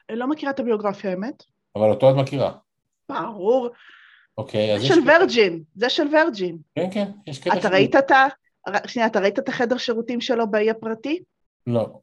[0.10, 1.44] אני לא מכירה את הביוגרפיה, האמת.
[1.76, 2.52] אבל אותו את מכירה.
[3.10, 3.70] ברור.
[4.38, 4.90] אוקיי, אז יש...
[4.90, 6.58] זה של ורג'ין, זה של ורג'ין.
[6.76, 8.28] כן, כן, יש קטע אתה ראית את ה...
[8.88, 11.24] שנייה, אתה ראית את החדר שירותים שלו באי הפרטי?
[11.68, 12.00] לא.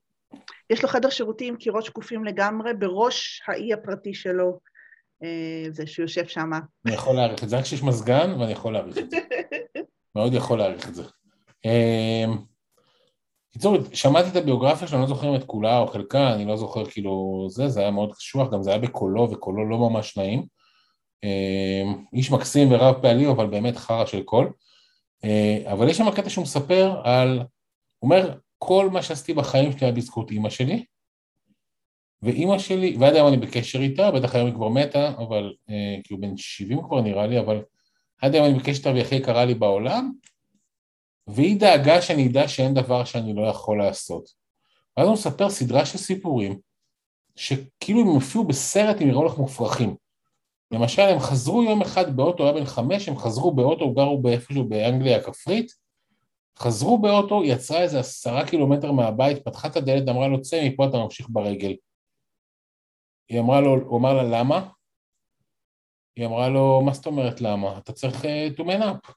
[0.70, 4.58] יש לו חדר שירותים קירות שקופים לגמרי, בראש האי הפרטי שלו,
[5.22, 6.50] אה, זה שהוא יושב שם.
[6.86, 9.18] אני יכול להעריך את זה, רק שיש מזגן ואני יכול להעריך את זה.
[10.16, 11.02] מאוד יכול להעריך את זה.
[13.50, 16.56] בקיצור, אמ, שמעתי את הביוגרפיה שלו, אני לא זוכר את כולה או חלקה, אני לא
[16.56, 20.46] זוכר כאילו זה, זה היה מאוד קשוח, גם זה היה בקולו, וקולו לא ממש נעים.
[21.24, 24.52] אמ, איש מקסים ורב פעלים, אבל באמת חרא של קול.
[25.24, 29.86] אה, אבל יש שם קטע שהוא מספר על, הוא אומר, כל מה שעשיתי בחיים שלי
[29.86, 30.84] היה בזכות אימא שלי,
[32.22, 36.14] ואימא שלי, ועד היום אני בקשר איתה, בטח היום היא כבר מתה, אבל, אה, כי
[36.14, 37.62] הוא בן 70 כבר נראה לי, אבל
[38.22, 40.12] עד היום אני בקשר איתה והיא הכי יקרה לי בעולם,
[41.26, 44.28] והיא דאגה שאני אדע שאין דבר שאני לא יכול לעשות.
[44.96, 46.58] ואז הוא מספר סדרה של סיפורים,
[47.36, 49.96] שכאילו הם הופיעו בסרט עם יראו לך מופרכים.
[50.70, 55.16] למשל, הם חזרו יום אחד באוטו, היה בן חמש, הם חזרו באוטו, גרו באיפשהו באנגליה
[55.16, 55.72] הכפרית,
[56.62, 60.96] חזרו באוטו, יצרה איזה עשרה קילומטר מהבית, פתחה את הדלת, אמרה לו, צא מפה אתה
[60.96, 61.76] ממשיך ברגל.
[63.28, 64.68] היא אמרה לו, הוא אמר לה, למה?
[66.16, 67.78] היא אמרה לו, מה זאת אומרת למה?
[67.78, 69.12] אתה צריך uh, to man up.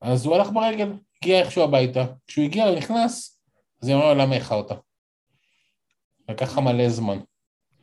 [0.00, 2.04] אז הוא הלך ברגל, הגיע איכשהו הביתה.
[2.26, 3.40] כשהוא הגיע, נכנס,
[3.82, 4.70] אז היא אמרה לו, למה איחרת?
[6.28, 7.18] לקח לך מלא זמן.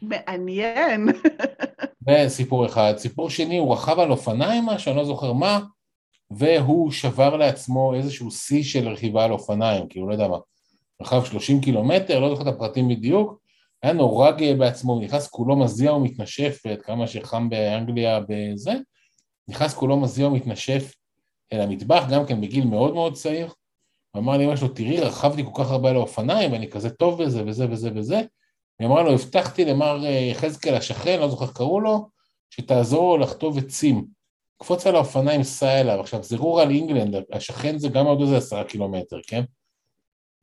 [0.02, 1.08] מעניין.
[2.06, 2.94] זה סיפור אחד.
[2.98, 5.60] סיפור שני, הוא רכב על אופניים משהו, אני לא זוכר מה,
[6.38, 10.38] והוא שבר לעצמו איזשהו שיא של רכיבה על אופניים, כאילו, לא יודע מה,
[11.02, 13.40] רכב 30 קילומטר, לא זוכר את הפרטים בדיוק,
[13.84, 18.74] היה נורא גאה בעצמו, נכנס כולו מזיע ומתנשף, ואת כמה שחם באנגליה בזה,
[19.48, 20.94] נכנס כולו מזיע ומתנשף
[21.54, 23.54] אל המטבח, גם כן בגיל מאוד מאוד צעיר,
[24.16, 27.68] ואמר לאמא שלו, תראי, רכבתי כל כך הרבה על האופניים, ואני כזה טוב בזה וזה
[27.70, 28.22] וזה וזה,
[28.80, 32.10] היא אמרה לו, הבטחתי למר אה, יחזקאל השכן, לא זוכר קראו לו,
[32.50, 34.06] שתעזור לו לחטוב עצים.
[34.64, 36.00] קפוץ על האופניים, סע אליו.
[36.00, 39.44] עכשיו, זה רורל אינגלנד, השכן זה גם עוד איזה עשרה קילומטר, כן?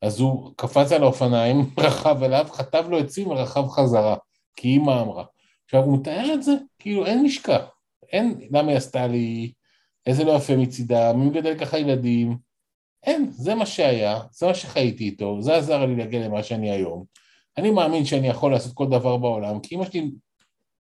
[0.03, 4.17] אז הוא קפץ על האופניים, רכב אליו, חטב לו עצים ורכב חזרה,
[4.57, 5.25] כי אימא אמרה.
[5.65, 7.59] עכשיו, הוא מתאר את זה, כאילו, אין משקע.
[8.13, 9.53] אין, למה היא עשתה לי,
[10.07, 12.37] איזה לא יפה מצידה, מי מגדל ככה ילדים?
[13.03, 17.05] אין, זה מה שהיה, זה מה שחייתי איתו, זה עזר לי להגיע למה שאני היום.
[17.57, 20.11] אני מאמין שאני יכול לעשות כל דבר בעולם, כי אמא שלי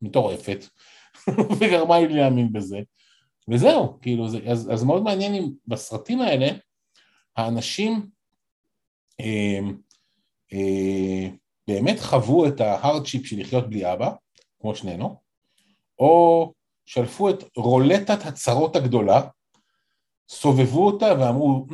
[0.02, 0.66] מטורפת,
[1.60, 2.80] וגרמה לי להאמין בזה,
[3.50, 6.48] וזהו, כאילו, זה, אז, אז מאוד מעניין אם בסרטים האלה,
[7.38, 8.08] האנשים
[9.20, 9.60] אה,
[10.54, 11.30] אה,
[11.68, 14.12] באמת חוו את ההארדשיפ של לחיות בלי אבא,
[14.62, 15.20] כמו שנינו,
[16.00, 16.54] או
[16.86, 19.22] שלפו את רולטת הצרות הגדולה,
[20.30, 21.66] סובבו אותה ואמרו,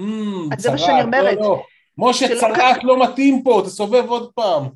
[0.72, 1.38] מה שאני אומרת.
[1.38, 1.64] לא, לא.
[1.98, 4.70] משה, צרת לא מתאים פה, תסובב עוד פעם.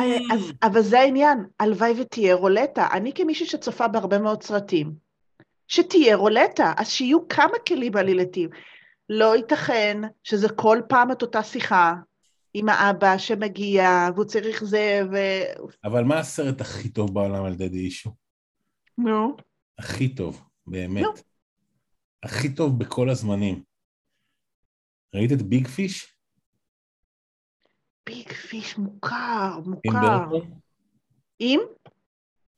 [0.00, 2.88] אה, אז, אבל זה העניין, הלוואי ותהיה רולטה.
[2.92, 4.92] אני כמישהי שצופה בהרבה מאוד סרטים,
[5.72, 8.50] שתהיה רולטה, אז שיהיו כמה כלים עלילתיים.
[9.08, 11.94] לא ייתכן שזה כל פעם את אותה שיחה
[12.54, 15.16] עם האבא שמגיע, והוא צריך זה, ו...
[15.84, 18.10] אבל מה הסרט הכי טוב בעולם על דדי אישו?
[18.98, 19.36] נו.
[19.78, 21.02] הכי טוב, באמת.
[21.02, 21.10] נו.
[22.22, 23.62] הכי טוב בכל הזמנים.
[25.14, 26.16] ראית את ביג פיש?
[28.06, 29.98] ביג פיש מוכר, מוכר.
[29.98, 30.58] עם ברטון?
[31.38, 31.60] עם?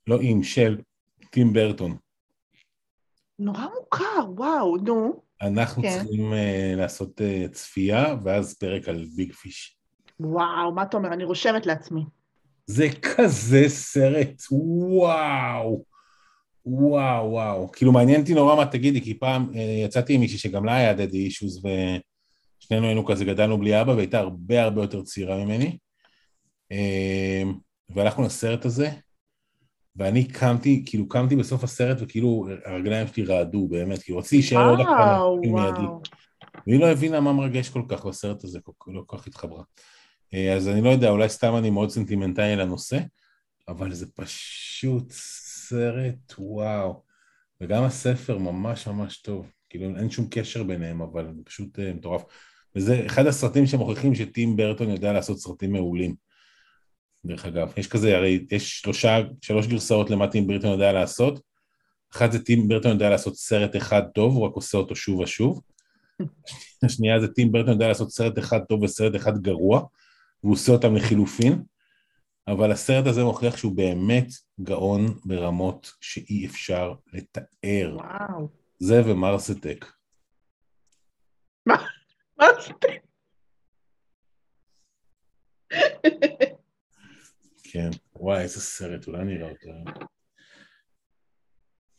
[0.07, 0.81] לא עם, של
[1.31, 2.04] טים ברטון.
[3.39, 5.21] נורא מוכר, וואו, נו.
[5.43, 5.99] אנחנו כן.
[5.99, 9.77] צריכים uh, לעשות uh, צפייה, ואז פרק על ביג פיש.
[10.21, 11.13] וואו, מה אתה אומר?
[11.13, 12.01] אני רושמת לעצמי.
[12.67, 15.85] זה כזה סרט, וואו.
[16.67, 17.73] וואו, וואו.
[17.73, 20.95] כאילו מעניין אותי נורא מה תגידי, כי פעם uh, יצאתי עם מישהי שגם לה היה
[20.95, 21.69] דדי אישוז, ו...
[22.69, 25.79] שנינו היינו כזה, גדלנו בלי אבא, והייתה הרבה הרבה יותר צעירה ממני.
[26.71, 27.55] אמ,
[27.91, 28.91] והלכנו לסרט הזה,
[29.97, 34.79] ואני קמתי, כאילו קמתי בסוף הסרט, וכאילו הרגליים שלי רעדו, באמת, כי רציתי להישאר עוד
[34.79, 35.21] כמה
[35.53, 36.11] מיידי.
[36.67, 39.63] והיא לא הבינה מה מרגש כל כך בסרט הזה, לא כל כך התחברה.
[40.35, 42.99] אה, אז אני לא יודע, אולי סתם אני מאוד סנטימנטלי לנושא,
[43.69, 47.03] אבל זה פשוט סרט וואו.
[47.61, 49.53] וגם הספר ממש ממש טוב.
[49.71, 52.23] כאילו אין שום קשר ביניהם, אבל פשוט uh, מטורף.
[52.77, 56.15] וזה אחד הסרטים שמוכיחים שטים ברטון יודע לעשות סרטים מעולים.
[57.25, 61.41] דרך אגב, יש כזה, הרי יש שלושה, שלוש גרסאות למה טים ברטון יודע לעשות.
[62.13, 65.61] אחת זה טים ברטון יודע לעשות סרט אחד טוב, הוא רק עושה אותו שוב ושוב.
[66.85, 69.83] השנייה זה טים ברטון יודע לעשות סרט אחד טוב וסרט אחד גרוע,
[70.43, 71.63] והוא עושה אותם לחילופין.
[72.49, 74.27] אבל הסרט הזה מוכיח שהוא באמת
[74.61, 77.97] גאון ברמות שאי אפשר לתאר.
[77.97, 78.49] וואו.
[78.79, 79.87] זה ומרסטק.
[81.67, 83.04] מה זה?
[87.75, 89.71] כן, וואי, איזה סרט, אולי נראה אותו.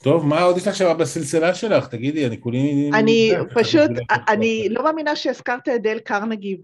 [0.03, 1.87] טוב, מה עוד יש לך שם בסלסלה שלך?
[1.87, 2.89] תגידי, אני כולי...
[2.93, 6.57] אני נרגש, פשוט, לך אני לא מאמינה שהזכרת את דייל קרנגי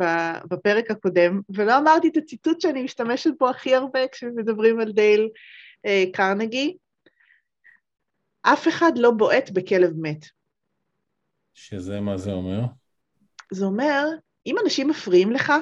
[0.49, 5.29] בפרק הקודם, ולא אמרתי את הציטוט שאני משתמשת בו הכי הרבה כשמדברים על דייל
[5.85, 6.77] אה, קרנגי.
[8.41, 10.25] אף אחד לא בועט בכלב מת.
[11.53, 12.61] שזה מה זה אומר?
[13.51, 14.05] זה אומר,
[14.45, 15.53] אם אנשים מפריעים לך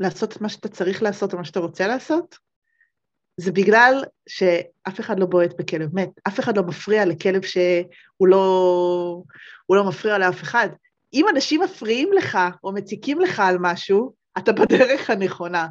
[0.00, 2.49] לעשות את מה שאתה צריך לעשות או מה שאתה רוצה לעשות,
[3.40, 9.22] זה בגלל שאף אחד לא בועט בכלב מת, אף אחד לא מפריע לכלב שהוא לא,
[9.66, 10.68] הוא לא מפריע לאף אחד.
[11.14, 15.66] אם אנשים מפריעים לך או מציקים לך על משהו, אתה בדרך הנכונה.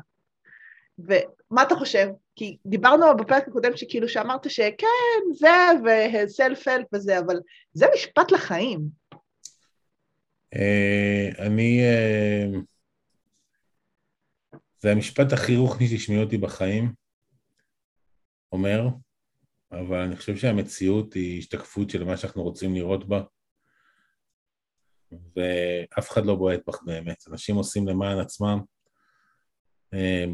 [0.99, 2.08] ומה אתה חושב?
[2.36, 5.49] כי דיברנו בפרק הקודם שכאילו שאמרת שכן, זה
[5.86, 7.39] וסלף-הלפ וזה, אבל
[7.73, 8.79] זה משפט לחיים.
[10.55, 11.82] אה, אני...
[11.82, 12.60] אה,
[14.79, 16.93] זה המשפט הכי רוחני שתשמעי אותי בחיים,
[18.51, 18.88] אומר,
[19.71, 23.21] אבל אני חושב שהמציאות היא השתקפות של מה שאנחנו רוצים לראות בה,
[25.12, 27.23] ואף אחד לא בועט בך באמת.
[27.31, 28.59] אנשים עושים למען עצמם,
[29.93, 30.25] אה,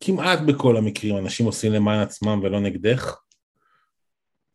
[0.00, 3.20] כמעט בכל המקרים אנשים עושים למען עצמם ולא נגדך,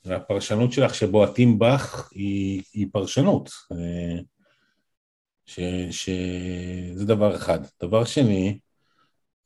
[0.05, 3.49] והפרשנות שלך שבועטים בך היא, היא פרשנות.
[3.71, 4.19] אה,
[5.91, 7.59] שזה דבר אחד.
[7.83, 8.59] דבר שני,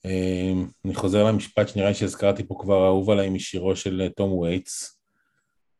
[0.05, 4.99] אני חוזר למשפט שנראה לי שהזכרתי פה כבר, אהוב עליי משירו של אה, תום וייטס,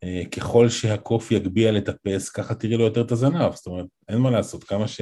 [0.03, 4.31] אה, ככל שהקוף יגביה לטפס, ככה תראי לו יותר את הזנב, זאת אומרת, אין מה
[4.31, 5.01] לעשות, כמה ש...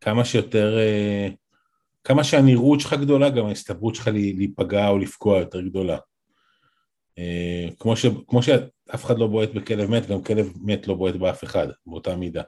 [0.00, 0.78] כמה שיותר...
[2.04, 5.98] כמה שהנראות שלך גדולה, גם ההסתברות שלך להיפגע או לפגוע יותר גדולה.
[7.78, 8.06] כמו, ש...
[8.26, 12.16] כמו שאף אחד לא בועט בכלב מת, גם כלב מת לא בועט באף אחד, באותה
[12.16, 12.42] מידה.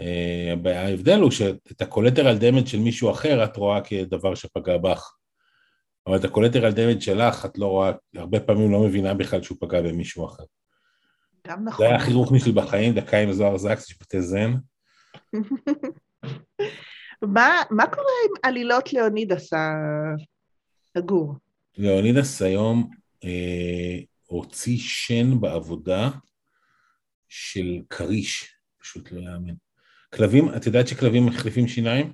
[0.00, 5.12] אה, ההבדל הוא שאת ה collateral damage של מישהו אחר את רואה כדבר שפגע בך.
[6.06, 9.58] אבל את ה collateral damage שלך את לא רואה, הרבה פעמים לא מבינה בכלל שהוא
[9.60, 10.44] פגע במישהו אחר.
[11.46, 11.86] גם נכון.
[11.86, 14.54] זה היה הכי רוחני שלי בחיים, דקה עם זוהר זקס, משפטי זן.
[17.22, 19.50] מה, מה קורה עם עלילות ליאונידס
[20.94, 21.34] הגור?
[21.78, 22.90] ליאונידס היום
[23.24, 26.10] אה, הוציא שן בעבודה
[27.28, 29.54] של כריש, פשוט לא יאמן.
[30.14, 32.12] כלבים, את יודעת שכלבים מחליפים שיניים?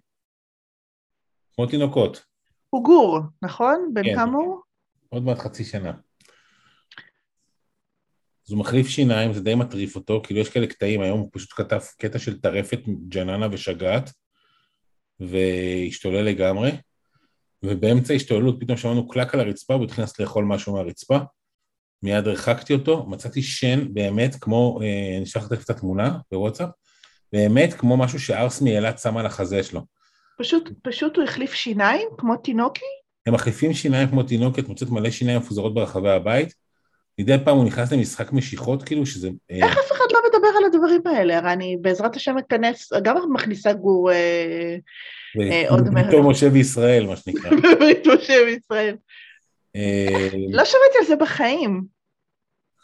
[1.55, 2.25] כמו תינוקות.
[2.71, 3.91] הוא גור, נכון?
[3.95, 4.15] בן כן.
[4.15, 4.61] כמה הוא?
[5.09, 5.93] עוד מעט חצי שנה.
[8.47, 11.53] אז הוא מחליף שיניים, זה די מטריף אותו, כאילו יש כאלה קטעים, היום הוא פשוט
[11.53, 14.11] כתב קטע של טרפת ג'ננה ושגעת,
[15.21, 16.71] והשתולל לגמרי,
[17.63, 21.19] ובאמצע ההשתוללות פתאום שמענו קלק על הרצפה, והוא לנסות לאכול משהו מהרצפה,
[22.03, 26.69] מיד הרחקתי אותו, מצאתי שן באמת כמו, אה, אני אשלח לך את התמונה בוואטסאפ,
[27.33, 29.81] באמת כמו משהו שארס מאילת שם על החזה שלו.
[30.39, 32.85] פשוט, פשוט הוא החליף שיניים כמו תינוקי?
[33.27, 36.55] הם מחליפים שיניים כמו תינוקת, מוצאת מלא שיניים מפוזרות ברחבי הבית.
[37.21, 39.29] מדי פעם הוא נכנס למשחק משיכות, כאילו שזה...
[39.51, 41.39] אה, איך אף אחד לא מדבר על הדברים האלה?
[41.39, 44.77] הרי אני בעזרת השם אכנס, גם מכניסה גור אה,
[45.41, 46.07] אה, עוד מעט.
[46.07, 47.51] פתאום משה וישראל, מה שנקרא.
[47.57, 48.97] בברית משה וישראל.
[49.77, 51.96] אה, לא שמעתי על זה בחיים.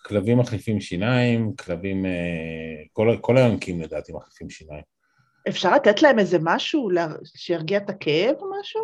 [0.05, 2.07] כלבים מחליפים שיניים, כלבים...
[2.07, 4.83] אה, כל- כל היונקים לדעתי מחליפים שיניים.
[5.49, 6.89] אפשר לתת להם איזה משהו
[7.37, 8.81] שירגיע את הכאב או משהו?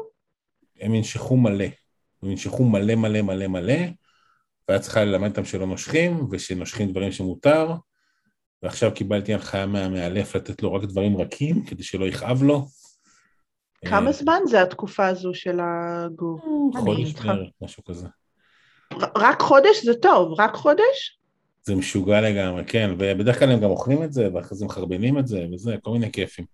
[0.81, 1.65] הם ינשכו מלא.
[2.23, 3.79] הם ינשכו מלא מלא מלא מלא,
[4.69, 7.73] ואת צריכה ללמד אותם שלא נושכים, ושנושכים דברים שמותר,
[8.63, 12.67] ועכשיו קיבלתי הנחיה מהמאלף לתת לו רק דברים רכים, כדי שלא יכאב לו.
[13.87, 16.71] כמה אה, זמן זה התקופה הזו של הגור?
[16.75, 17.13] אני חודש.
[17.13, 18.07] בערך, משהו כזה.
[19.17, 21.19] רק חודש זה טוב, רק חודש?
[21.63, 25.27] זה משוגע לגמרי, כן, ובדרך כלל הם גם אוכלים את זה, ואחרי זה מחרבנים את
[25.27, 26.45] זה, וזה, כל מיני כיפים.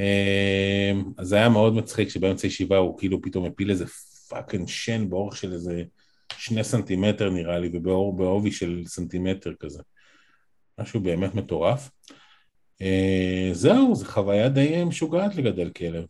[0.00, 3.84] אה, אז זה היה מאוד מצחיק שבאמצע ישיבה הוא כאילו פתאום הפיל איזה
[4.28, 5.82] fucking שן באורך של איזה
[6.36, 9.82] שני סנטימטר נראה לי, ובעובי של סנטימטר כזה.
[10.78, 11.90] משהו באמת מטורף.
[12.82, 16.04] אה, זהו, זו חוויה די משוגעת לגדל כלב.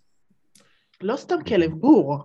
[1.00, 2.18] לא סתם כלב, גור.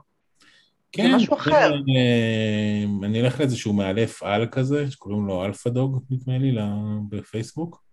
[0.92, 1.74] כן, משהו אחר.
[1.96, 6.56] אה, אני אלך לאיזשהו מאלף על כזה, שקוראים לו Alpha Dog, נדמה לי,
[7.10, 7.84] בפייסבוק.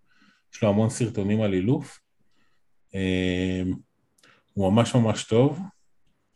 [0.54, 1.98] יש לו המון סרטונים על אילוף.
[2.94, 3.62] אה,
[4.52, 5.60] הוא ממש ממש טוב,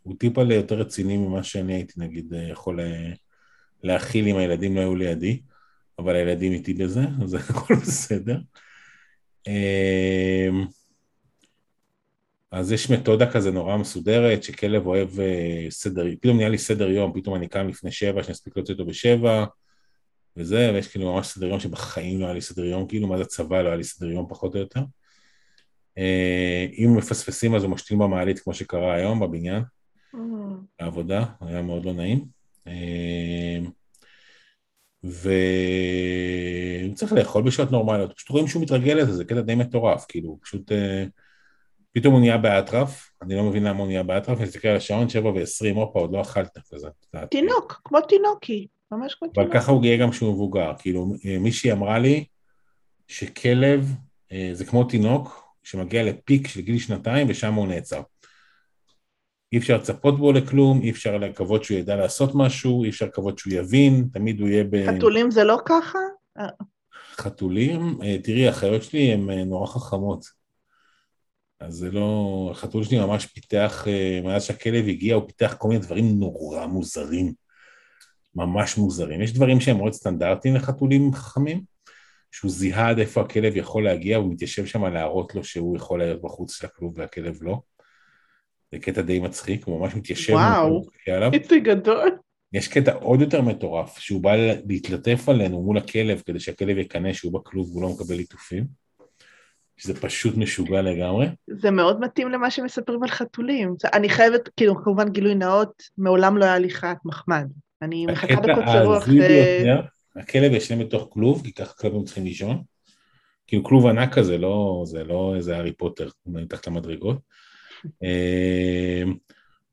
[0.03, 2.81] הוא טיפה ליותר רציני ממה שאני הייתי נגיד יכול
[3.83, 5.41] להכיל אם הילדים לא היו לידי,
[5.99, 8.39] אבל הילדים איתי בזה, אז הכל בסדר.
[12.53, 15.09] אז יש מתודה כזה נורא מסודרת, שכלב אוהב
[15.71, 18.87] סדר, פתאום נהיה לי סדר יום, פתאום אני קם לפני שבע, שאני אספיק להוציא אותו
[18.87, 19.45] בשבע,
[20.37, 23.63] וזה, ויש כאילו ממש סדר יום שבחיים לא היה לי סדר יום, כאילו מאז הצבא
[23.63, 24.81] לא היה לי סדר יום פחות או יותר.
[25.99, 29.63] אה, אם מפספסים אז הוא משתין במעלית כמו שקרה היום בבניין,
[30.15, 30.19] mm.
[30.81, 32.25] לעבודה, היה מאוד לא נעים.
[32.67, 33.59] אה,
[35.03, 40.39] והוא צריך לאכול בשעות נורמליות, פשוט רואים שהוא מתרגל לזה, זה קטע די מטורף, כאילו,
[40.43, 40.73] פשוט...
[41.97, 44.77] אה, פתאום הוא נהיה באטרף, אני לא מבין למה הוא נהיה באטרף, אני מסתכל על
[44.77, 46.89] השעון, שבע ועשרים, הופה, עוד לא אכלת כזה.
[47.31, 48.67] תינוק, כמו תינוקי.
[48.93, 50.73] ממש כמו אבל ככה הוא גאה גם כשהוא מבוגר.
[50.79, 51.07] כאילו,
[51.41, 52.25] מישהי אמרה לי
[53.09, 53.95] שכלב
[54.33, 58.03] אה, זה כמו תינוק שמגיע לפיק של גיל שנתיים ושם הוא נעצר.
[59.53, 63.39] אי אפשר לצפות בו לכלום, אי אפשר לקוות שהוא ידע לעשות משהו, אי אפשר לקוות
[63.39, 64.97] שהוא יבין, תמיד הוא יהיה ב...
[64.97, 65.99] חתולים זה לא ככה?
[67.17, 67.99] חתולים?
[68.03, 70.40] אה, תראי, החיות שלי הן אה, נורא חכמות.
[71.61, 72.49] אז זה לא...
[72.53, 73.87] החתול שלי ממש פיתח,
[74.25, 77.33] מאז שהכלב הגיע, הוא פיתח כל מיני דברים נורא מוזרים.
[78.35, 79.23] ממש מוזרים.
[79.23, 81.63] יש דברים שהם מאוד סטנדרטיים לחתולים חכמים,
[82.31, 86.23] שהוא זיהה עד איפה הכלב יכול להגיע, הוא מתיישב שם להראות לו שהוא יכול להיות
[86.23, 87.61] בחוץ של הכלוב והכלב לא.
[88.73, 90.33] זה קטע די מצחיק, הוא ממש מתיישב.
[90.33, 90.87] וואו,
[91.33, 92.11] איזה גדול.
[92.53, 97.33] יש קטע עוד יותר מטורף, שהוא בא להתלטף עלינו מול הכלב כדי שהכלב יקנא שהוא
[97.33, 98.90] בכלוב והוא לא מקבל ליטופים.
[99.81, 101.27] שזה פשוט משוגע לגמרי.
[101.47, 103.75] זה מאוד מתאים למה שמספרים על חתולים.
[103.95, 107.47] אני חייבת, כאילו, כמובן גילוי נאות, מעולם לא היה לי חיית מחמד.
[107.83, 109.09] אני מחכה בקוצר רוח...
[109.09, 109.81] ביותר,
[110.17, 112.63] הכלב ישן בתוך כלוב, כי ככה כלבים צריכים לישון.
[113.47, 117.19] כאילו כלוב ענק כזה, לא, זה לא איזה הארי פוטר, מתחת למדרגות.
[118.03, 119.03] אה,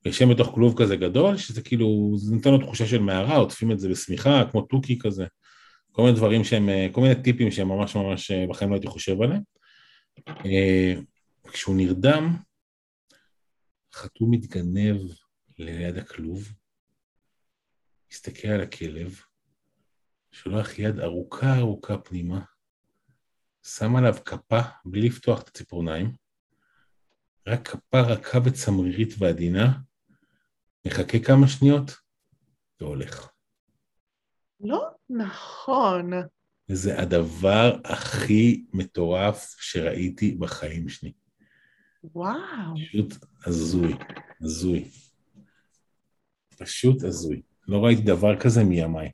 [0.05, 3.79] ישן בתוך כלוב כזה גדול, שזה כאילו, זה נותן לו תחושה של מערה, עוטפים את
[3.79, 5.25] זה בשמיכה, כמו תוכי כזה.
[5.91, 8.87] כל מיני דברים שהם, אה, כל מיני טיפים שהם ממש ממש אה, בחיים לא הייתי
[8.87, 9.56] חושב עליהם.
[11.51, 12.35] כשהוא נרדם,
[13.93, 15.01] חתום מתגנב
[15.57, 16.53] ליד הכלוב,
[18.11, 19.21] מסתכל על הכלב,
[20.31, 22.41] שולח יד ארוכה ארוכה פנימה,
[23.63, 26.15] שם עליו כפה בלי לפתוח את הציפורניים,
[27.47, 29.79] רק כפה רכה וצמרירית ועדינה,
[30.87, 31.91] מחכה כמה שניות
[32.81, 33.29] והולך.
[34.59, 36.11] לא נכון.
[36.67, 41.11] זה הדבר הכי מטורף שראיתי בחיים שלי.
[42.03, 42.75] וואו.
[42.75, 43.13] פשוט
[43.45, 43.93] הזוי,
[44.41, 44.89] הזוי.
[46.57, 47.41] פשוט הזוי.
[47.67, 49.11] לא ראיתי דבר כזה מימיי.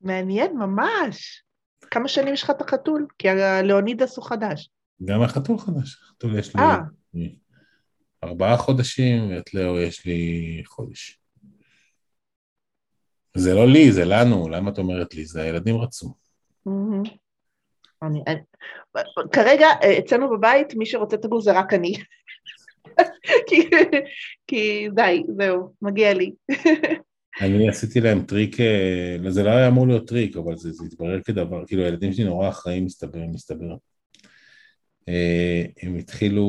[0.00, 1.42] מעניין, ממש.
[1.90, 3.06] כמה שנים יש לך את החתול?
[3.18, 4.70] כי הלאונידס הוא חדש.
[5.04, 6.02] גם החתול חדש.
[6.02, 6.64] החתול יש לי 아.
[7.16, 7.20] אה.
[8.24, 11.20] ארבעה חודשים, ואת לאו יש לי חודש.
[13.36, 15.24] זה לא לי, זה לנו, למה את אומרת לי?
[15.24, 16.14] זה הילדים רצו.
[18.02, 18.40] אני, אני,
[19.32, 19.66] כרגע
[19.98, 21.92] אצלנו בבית מי שרוצה את הגור זה רק אני.
[23.48, 23.70] כי,
[24.46, 26.32] כי די, זהו, מגיע לי.
[27.40, 31.20] אני עשיתי להם טריק, אה, זה לא היה אמור להיות טריק, אבל זה, זה התברר
[31.22, 33.74] כדבר, כאילו הילדים שלי נורא אחראים מסתבר, מסתבר.
[35.08, 36.46] אה, הם התחילו,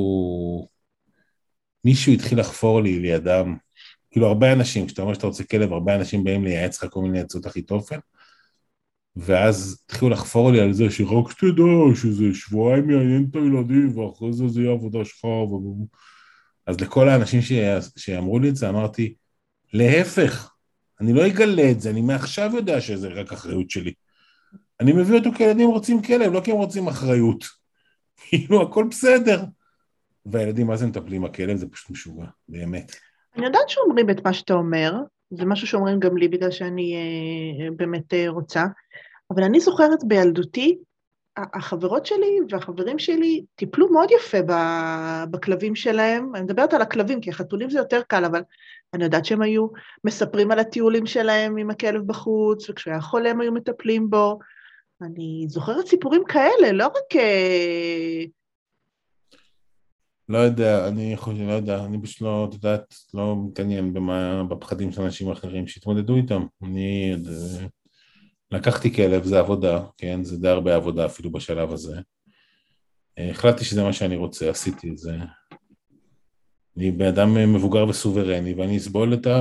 [1.86, 3.56] מישהו התחיל לחפור לי לידם,
[4.12, 7.20] כאילו הרבה אנשים, כשאתה אומר שאתה רוצה כלב, הרבה אנשים באים לייעץ לך כל מיני
[7.20, 8.00] עצות אחיתופל,
[9.16, 14.48] ואז התחילו לחפור לי על זה שרק שתדע שזה שבועיים יעניין את הילדים ואחרי זה
[14.48, 15.58] זה יהיה עבודה שלך ו...
[16.68, 17.52] אז לכל האנשים ש...
[17.98, 19.14] שאמרו לי את זה אמרתי,
[19.74, 20.52] להפך,
[21.02, 23.94] אני לא אגלה את זה, אני מעכשיו יודע שזה רק אחריות שלי.
[24.80, 27.46] אני מביא אותו כי ילדים רוצים כלב, לא כי הם רוצים אחריות.
[28.30, 29.44] כאילו, הכל בסדר.
[30.26, 31.58] והילדים, מה זה מטפלים בכלב?
[31.58, 32.96] זה פשוט משוגע, באמת.
[33.36, 34.94] אני יודעת שאומרים את מה שאתה אומר,
[35.32, 38.66] זה משהו שאומרים גם לי בגלל שאני אה, באמת אה, רוצה,
[39.34, 40.78] אבל אני זוכרת בילדותי,
[41.38, 44.38] החברות שלי והחברים שלי טיפלו מאוד יפה
[45.32, 48.42] בכלבים שלהם, אני מדברת על הכלבים, כי החתולים זה יותר קל, אבל
[48.94, 49.68] אני יודעת שהם היו
[50.04, 54.40] מספרים על הטיולים שלהם עם הכלב בחוץ, וכשהוא היה חולה הם היו מטפלים בו.
[55.02, 57.22] אני זוכרת סיפורים כאלה, לא רק...
[60.32, 64.44] אה, לא יודע, אני חושב, לא יודע, אני פשוט לא, את יודעת, לא מתעניין במה,
[64.44, 66.46] בפחדים של אנשים אחרים שהתמודדו איתם.
[66.64, 67.16] אני
[68.52, 70.24] לקחתי כלב, זה עבודה, כן?
[70.24, 72.00] זה די הרבה עבודה אפילו בשלב הזה.
[73.18, 75.18] אה, החלטתי שזה מה שאני רוצה, עשיתי את זה.
[76.78, 79.40] אני בן אדם מבוגר וסוברני, ואני אסבול את ה...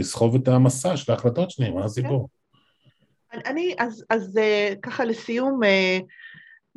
[0.00, 2.28] אסחוב את המסע של ההחלטות שלי, מה הסיפור?
[3.32, 5.98] אני, אז, אז אה, ככה לסיום, אה,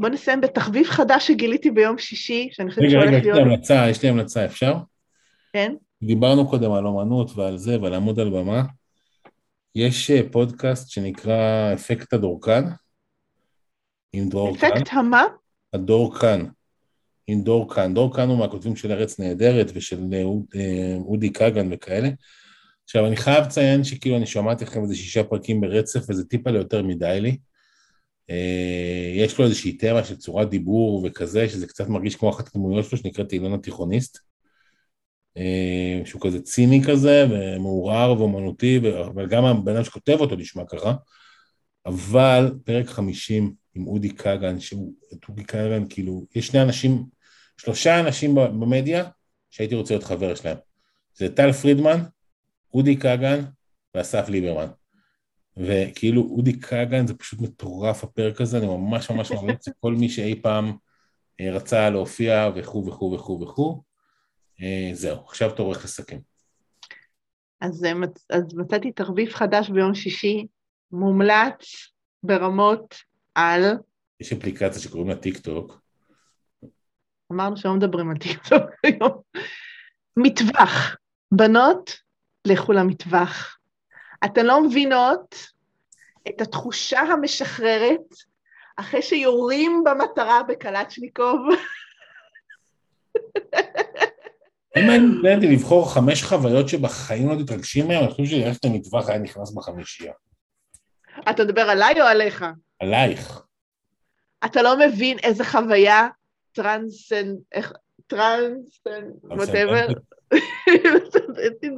[0.02, 3.48] בוא נסיים בתחביב חדש שגיליתי ביום שישי, שאני חושבת רגע, רגע, שהולך יש לי להיות...
[3.48, 4.76] המלצה, יש לי המלצה, אפשר?
[5.54, 5.74] כן?
[6.04, 8.64] דיברנו קודם על אומנות ועל זה ועל לעמוד על במה.
[9.76, 12.64] יש אה, פודקאסט שנקרא אפקט הדורקן,
[14.14, 14.72] עם דרור כאן.
[14.72, 15.24] אפקט המה?
[15.74, 16.46] הדור כאן,
[17.28, 17.94] עם דור כאן.
[17.94, 20.24] דור כאן הוא מהכותבים של ארץ נהדרת ושל אה,
[20.56, 22.10] אה, אודי כגן וכאלה.
[22.84, 26.84] עכשיו, אני חייב לציין שכאילו אני שמעתי לכם איזה שישה פרקים ברצף, וזה טיפה ליותר
[26.84, 27.38] מדי לי.
[28.30, 32.86] אה, יש לו איזושהי תמה של צורת דיבור וכזה, שזה קצת מרגיש כמו אחת הדמויות
[32.86, 34.18] שלו, שנקראת אילון התיכוניסט.
[35.38, 40.94] אה, שהוא כזה ציני כזה, ומעורער ואומנותי, אבל גם הבן אדם שכותב אותו נשמע ככה.
[41.86, 47.04] אבל פרק 50 עם אודי כגן, שהוא, את אודי כגן, כאילו, יש שני אנשים,
[47.58, 49.04] שלושה אנשים במדיה
[49.50, 50.58] שהייתי רוצה להיות חבר שלהם.
[51.16, 52.04] זה טל פרידמן,
[52.74, 53.42] אודי כגן
[53.96, 54.68] ואסף ליברמן.
[55.58, 60.42] וכאילו אודי כגן זה פשוט מטורף הפרק הזה, אני ממש ממש ממליץ לכל מי שאי
[60.42, 60.78] פעם
[61.40, 63.84] אה, רצה להופיע וכו' וכו' וכו' וכו'.
[64.62, 66.18] אה, זהו, עכשיו תורך לסכם.
[67.62, 67.92] אז, אה,
[68.30, 70.48] אז מצאתי תחביב חדש ביום שישי,
[70.92, 71.92] מומלץ
[72.24, 72.96] ברמות
[73.36, 73.64] על,
[74.20, 75.82] יש אפליקציה שקוראים לה טיק טוק,
[77.32, 79.22] אמרנו שלא מדברים על טיקטוק היום,
[80.18, 80.96] מטווח.
[81.32, 81.92] בנות,
[82.48, 83.58] לכו למטווח.
[84.26, 85.36] אתן לא מבינות
[86.28, 88.16] את התחושה המשחררת
[88.78, 91.40] אחרי שיורים במטרה בקלצ'ניקוב.
[94.78, 94.90] אם
[95.26, 100.14] הייתי לבחור חמש חוויות שבחיים לא תתרגשים מהן, אני חושב שללכת למטווח היה נכנס בחמישייה.
[101.30, 102.46] אתה מדבר עליי או עליך?
[102.80, 103.42] עלייך.
[104.46, 106.08] אתה לא מבין איזה חוויה
[106.52, 107.34] טרנסן...
[107.52, 107.74] איך...
[108.08, 109.04] טרנסן...
[109.38, 109.88] ווטאבר.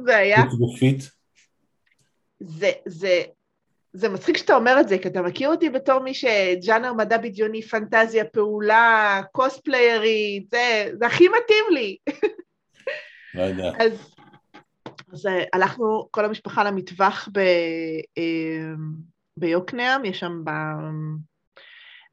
[0.04, 0.42] זה היה.
[2.46, 3.22] זה, זה,
[3.92, 7.62] זה מצחיק שאתה אומר את זה, כי אתה מכיר אותי בתור מי שג'אנר מדע בדיוני,
[7.62, 11.96] פנטזיה, פעולה, קוספליירית, זה, זה הכי מתאים לי.
[13.34, 13.70] לא יודע.
[13.78, 14.14] אז,
[15.12, 17.38] אז אה, הלכנו כל המשפחה למטווח ב,
[18.18, 18.72] אה,
[19.36, 20.50] ביוקנעם, יש שם ב,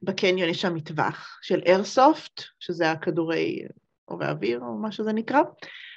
[0.03, 3.61] בקניון, יש שם מטווח של איירסופט, שזה הכדורי
[4.07, 5.41] רובה אוויר, או מה שזה נקרא,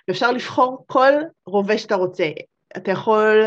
[0.09, 1.13] ואפשר לבחור כל
[1.47, 2.31] רובה שאתה רוצה.
[2.77, 3.43] אתה יכול,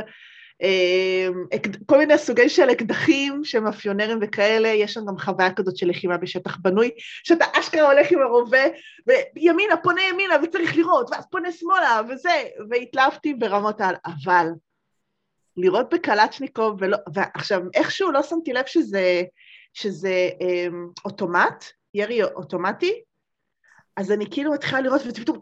[1.85, 6.57] כל מיני סוגי של אקדחים, שמאפיונרים וכאלה, יש שם גם חוויה כזאת של לחימה בשטח
[6.57, 6.91] בנוי,
[7.23, 8.63] שאתה אשכרה הולך עם הרובה,
[9.35, 14.47] וימינה, פונה ימינה וצריך לראות, ואז פונה שמאלה, וזה, והתלהבתי ברמות על, אבל
[15.57, 16.79] לראות בקלצ'ניקוב,
[17.13, 19.23] ועכשיו, איכשהו לא שמתי לב שזה,
[19.73, 23.01] שזה אמ, אוטומט, ירי אוטומטי,
[23.95, 25.39] אז אני כאילו מתחילה לראות, ופתאום.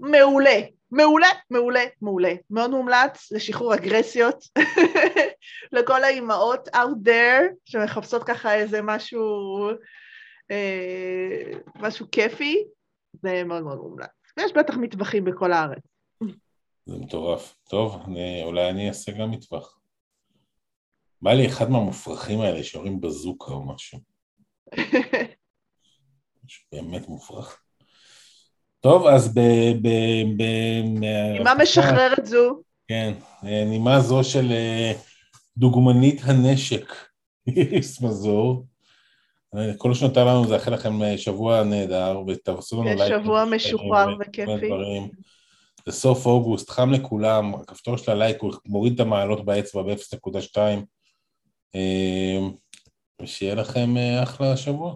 [0.00, 0.60] מעולה,
[0.94, 2.32] מעולה, מעולה, מעולה.
[2.50, 4.44] מאוד מומלץ לשחרור אגרסיות
[5.72, 9.20] לכל האימהות out there שמחפשות ככה איזה משהו,
[10.50, 12.64] אה, משהו כיפי,
[13.22, 14.08] זה מאוד מאוד מומלץ.
[14.36, 15.82] ויש בטח מטווחים בכל הארץ.
[16.86, 17.56] זה מטורף.
[17.68, 19.78] טוב, אני, אולי אני אעשה גם מטווח.
[21.22, 23.98] בא לי אחד מהמופרכים האלה שיורים בזוקה או משהו.
[26.44, 27.63] משהו באמת מופרך.
[28.84, 29.40] טוב, אז ב...
[29.82, 29.88] ב,
[30.36, 30.42] ב
[31.32, 33.12] נימה משחררת זו, כן,
[33.44, 34.92] אה, נימה זו של אה,
[35.56, 36.94] דוגמנית הנשק,
[37.56, 38.64] איריס מזור.
[39.56, 43.22] אה, כל שנותר לנו זה לאחל לכם אה, שבוע נהדר, ותעשו לנו כן, לייק.
[43.22, 44.70] שבוע משוחרר וכיפי.
[45.86, 50.58] זה סוף אוגוסט, חם לכולם, הכפתור של הלייק הוא מוריד את המעלות באצבע ב-0.2.
[51.74, 52.38] אה,
[53.22, 54.94] ושיהיה לכם אה, אחלה שבוע.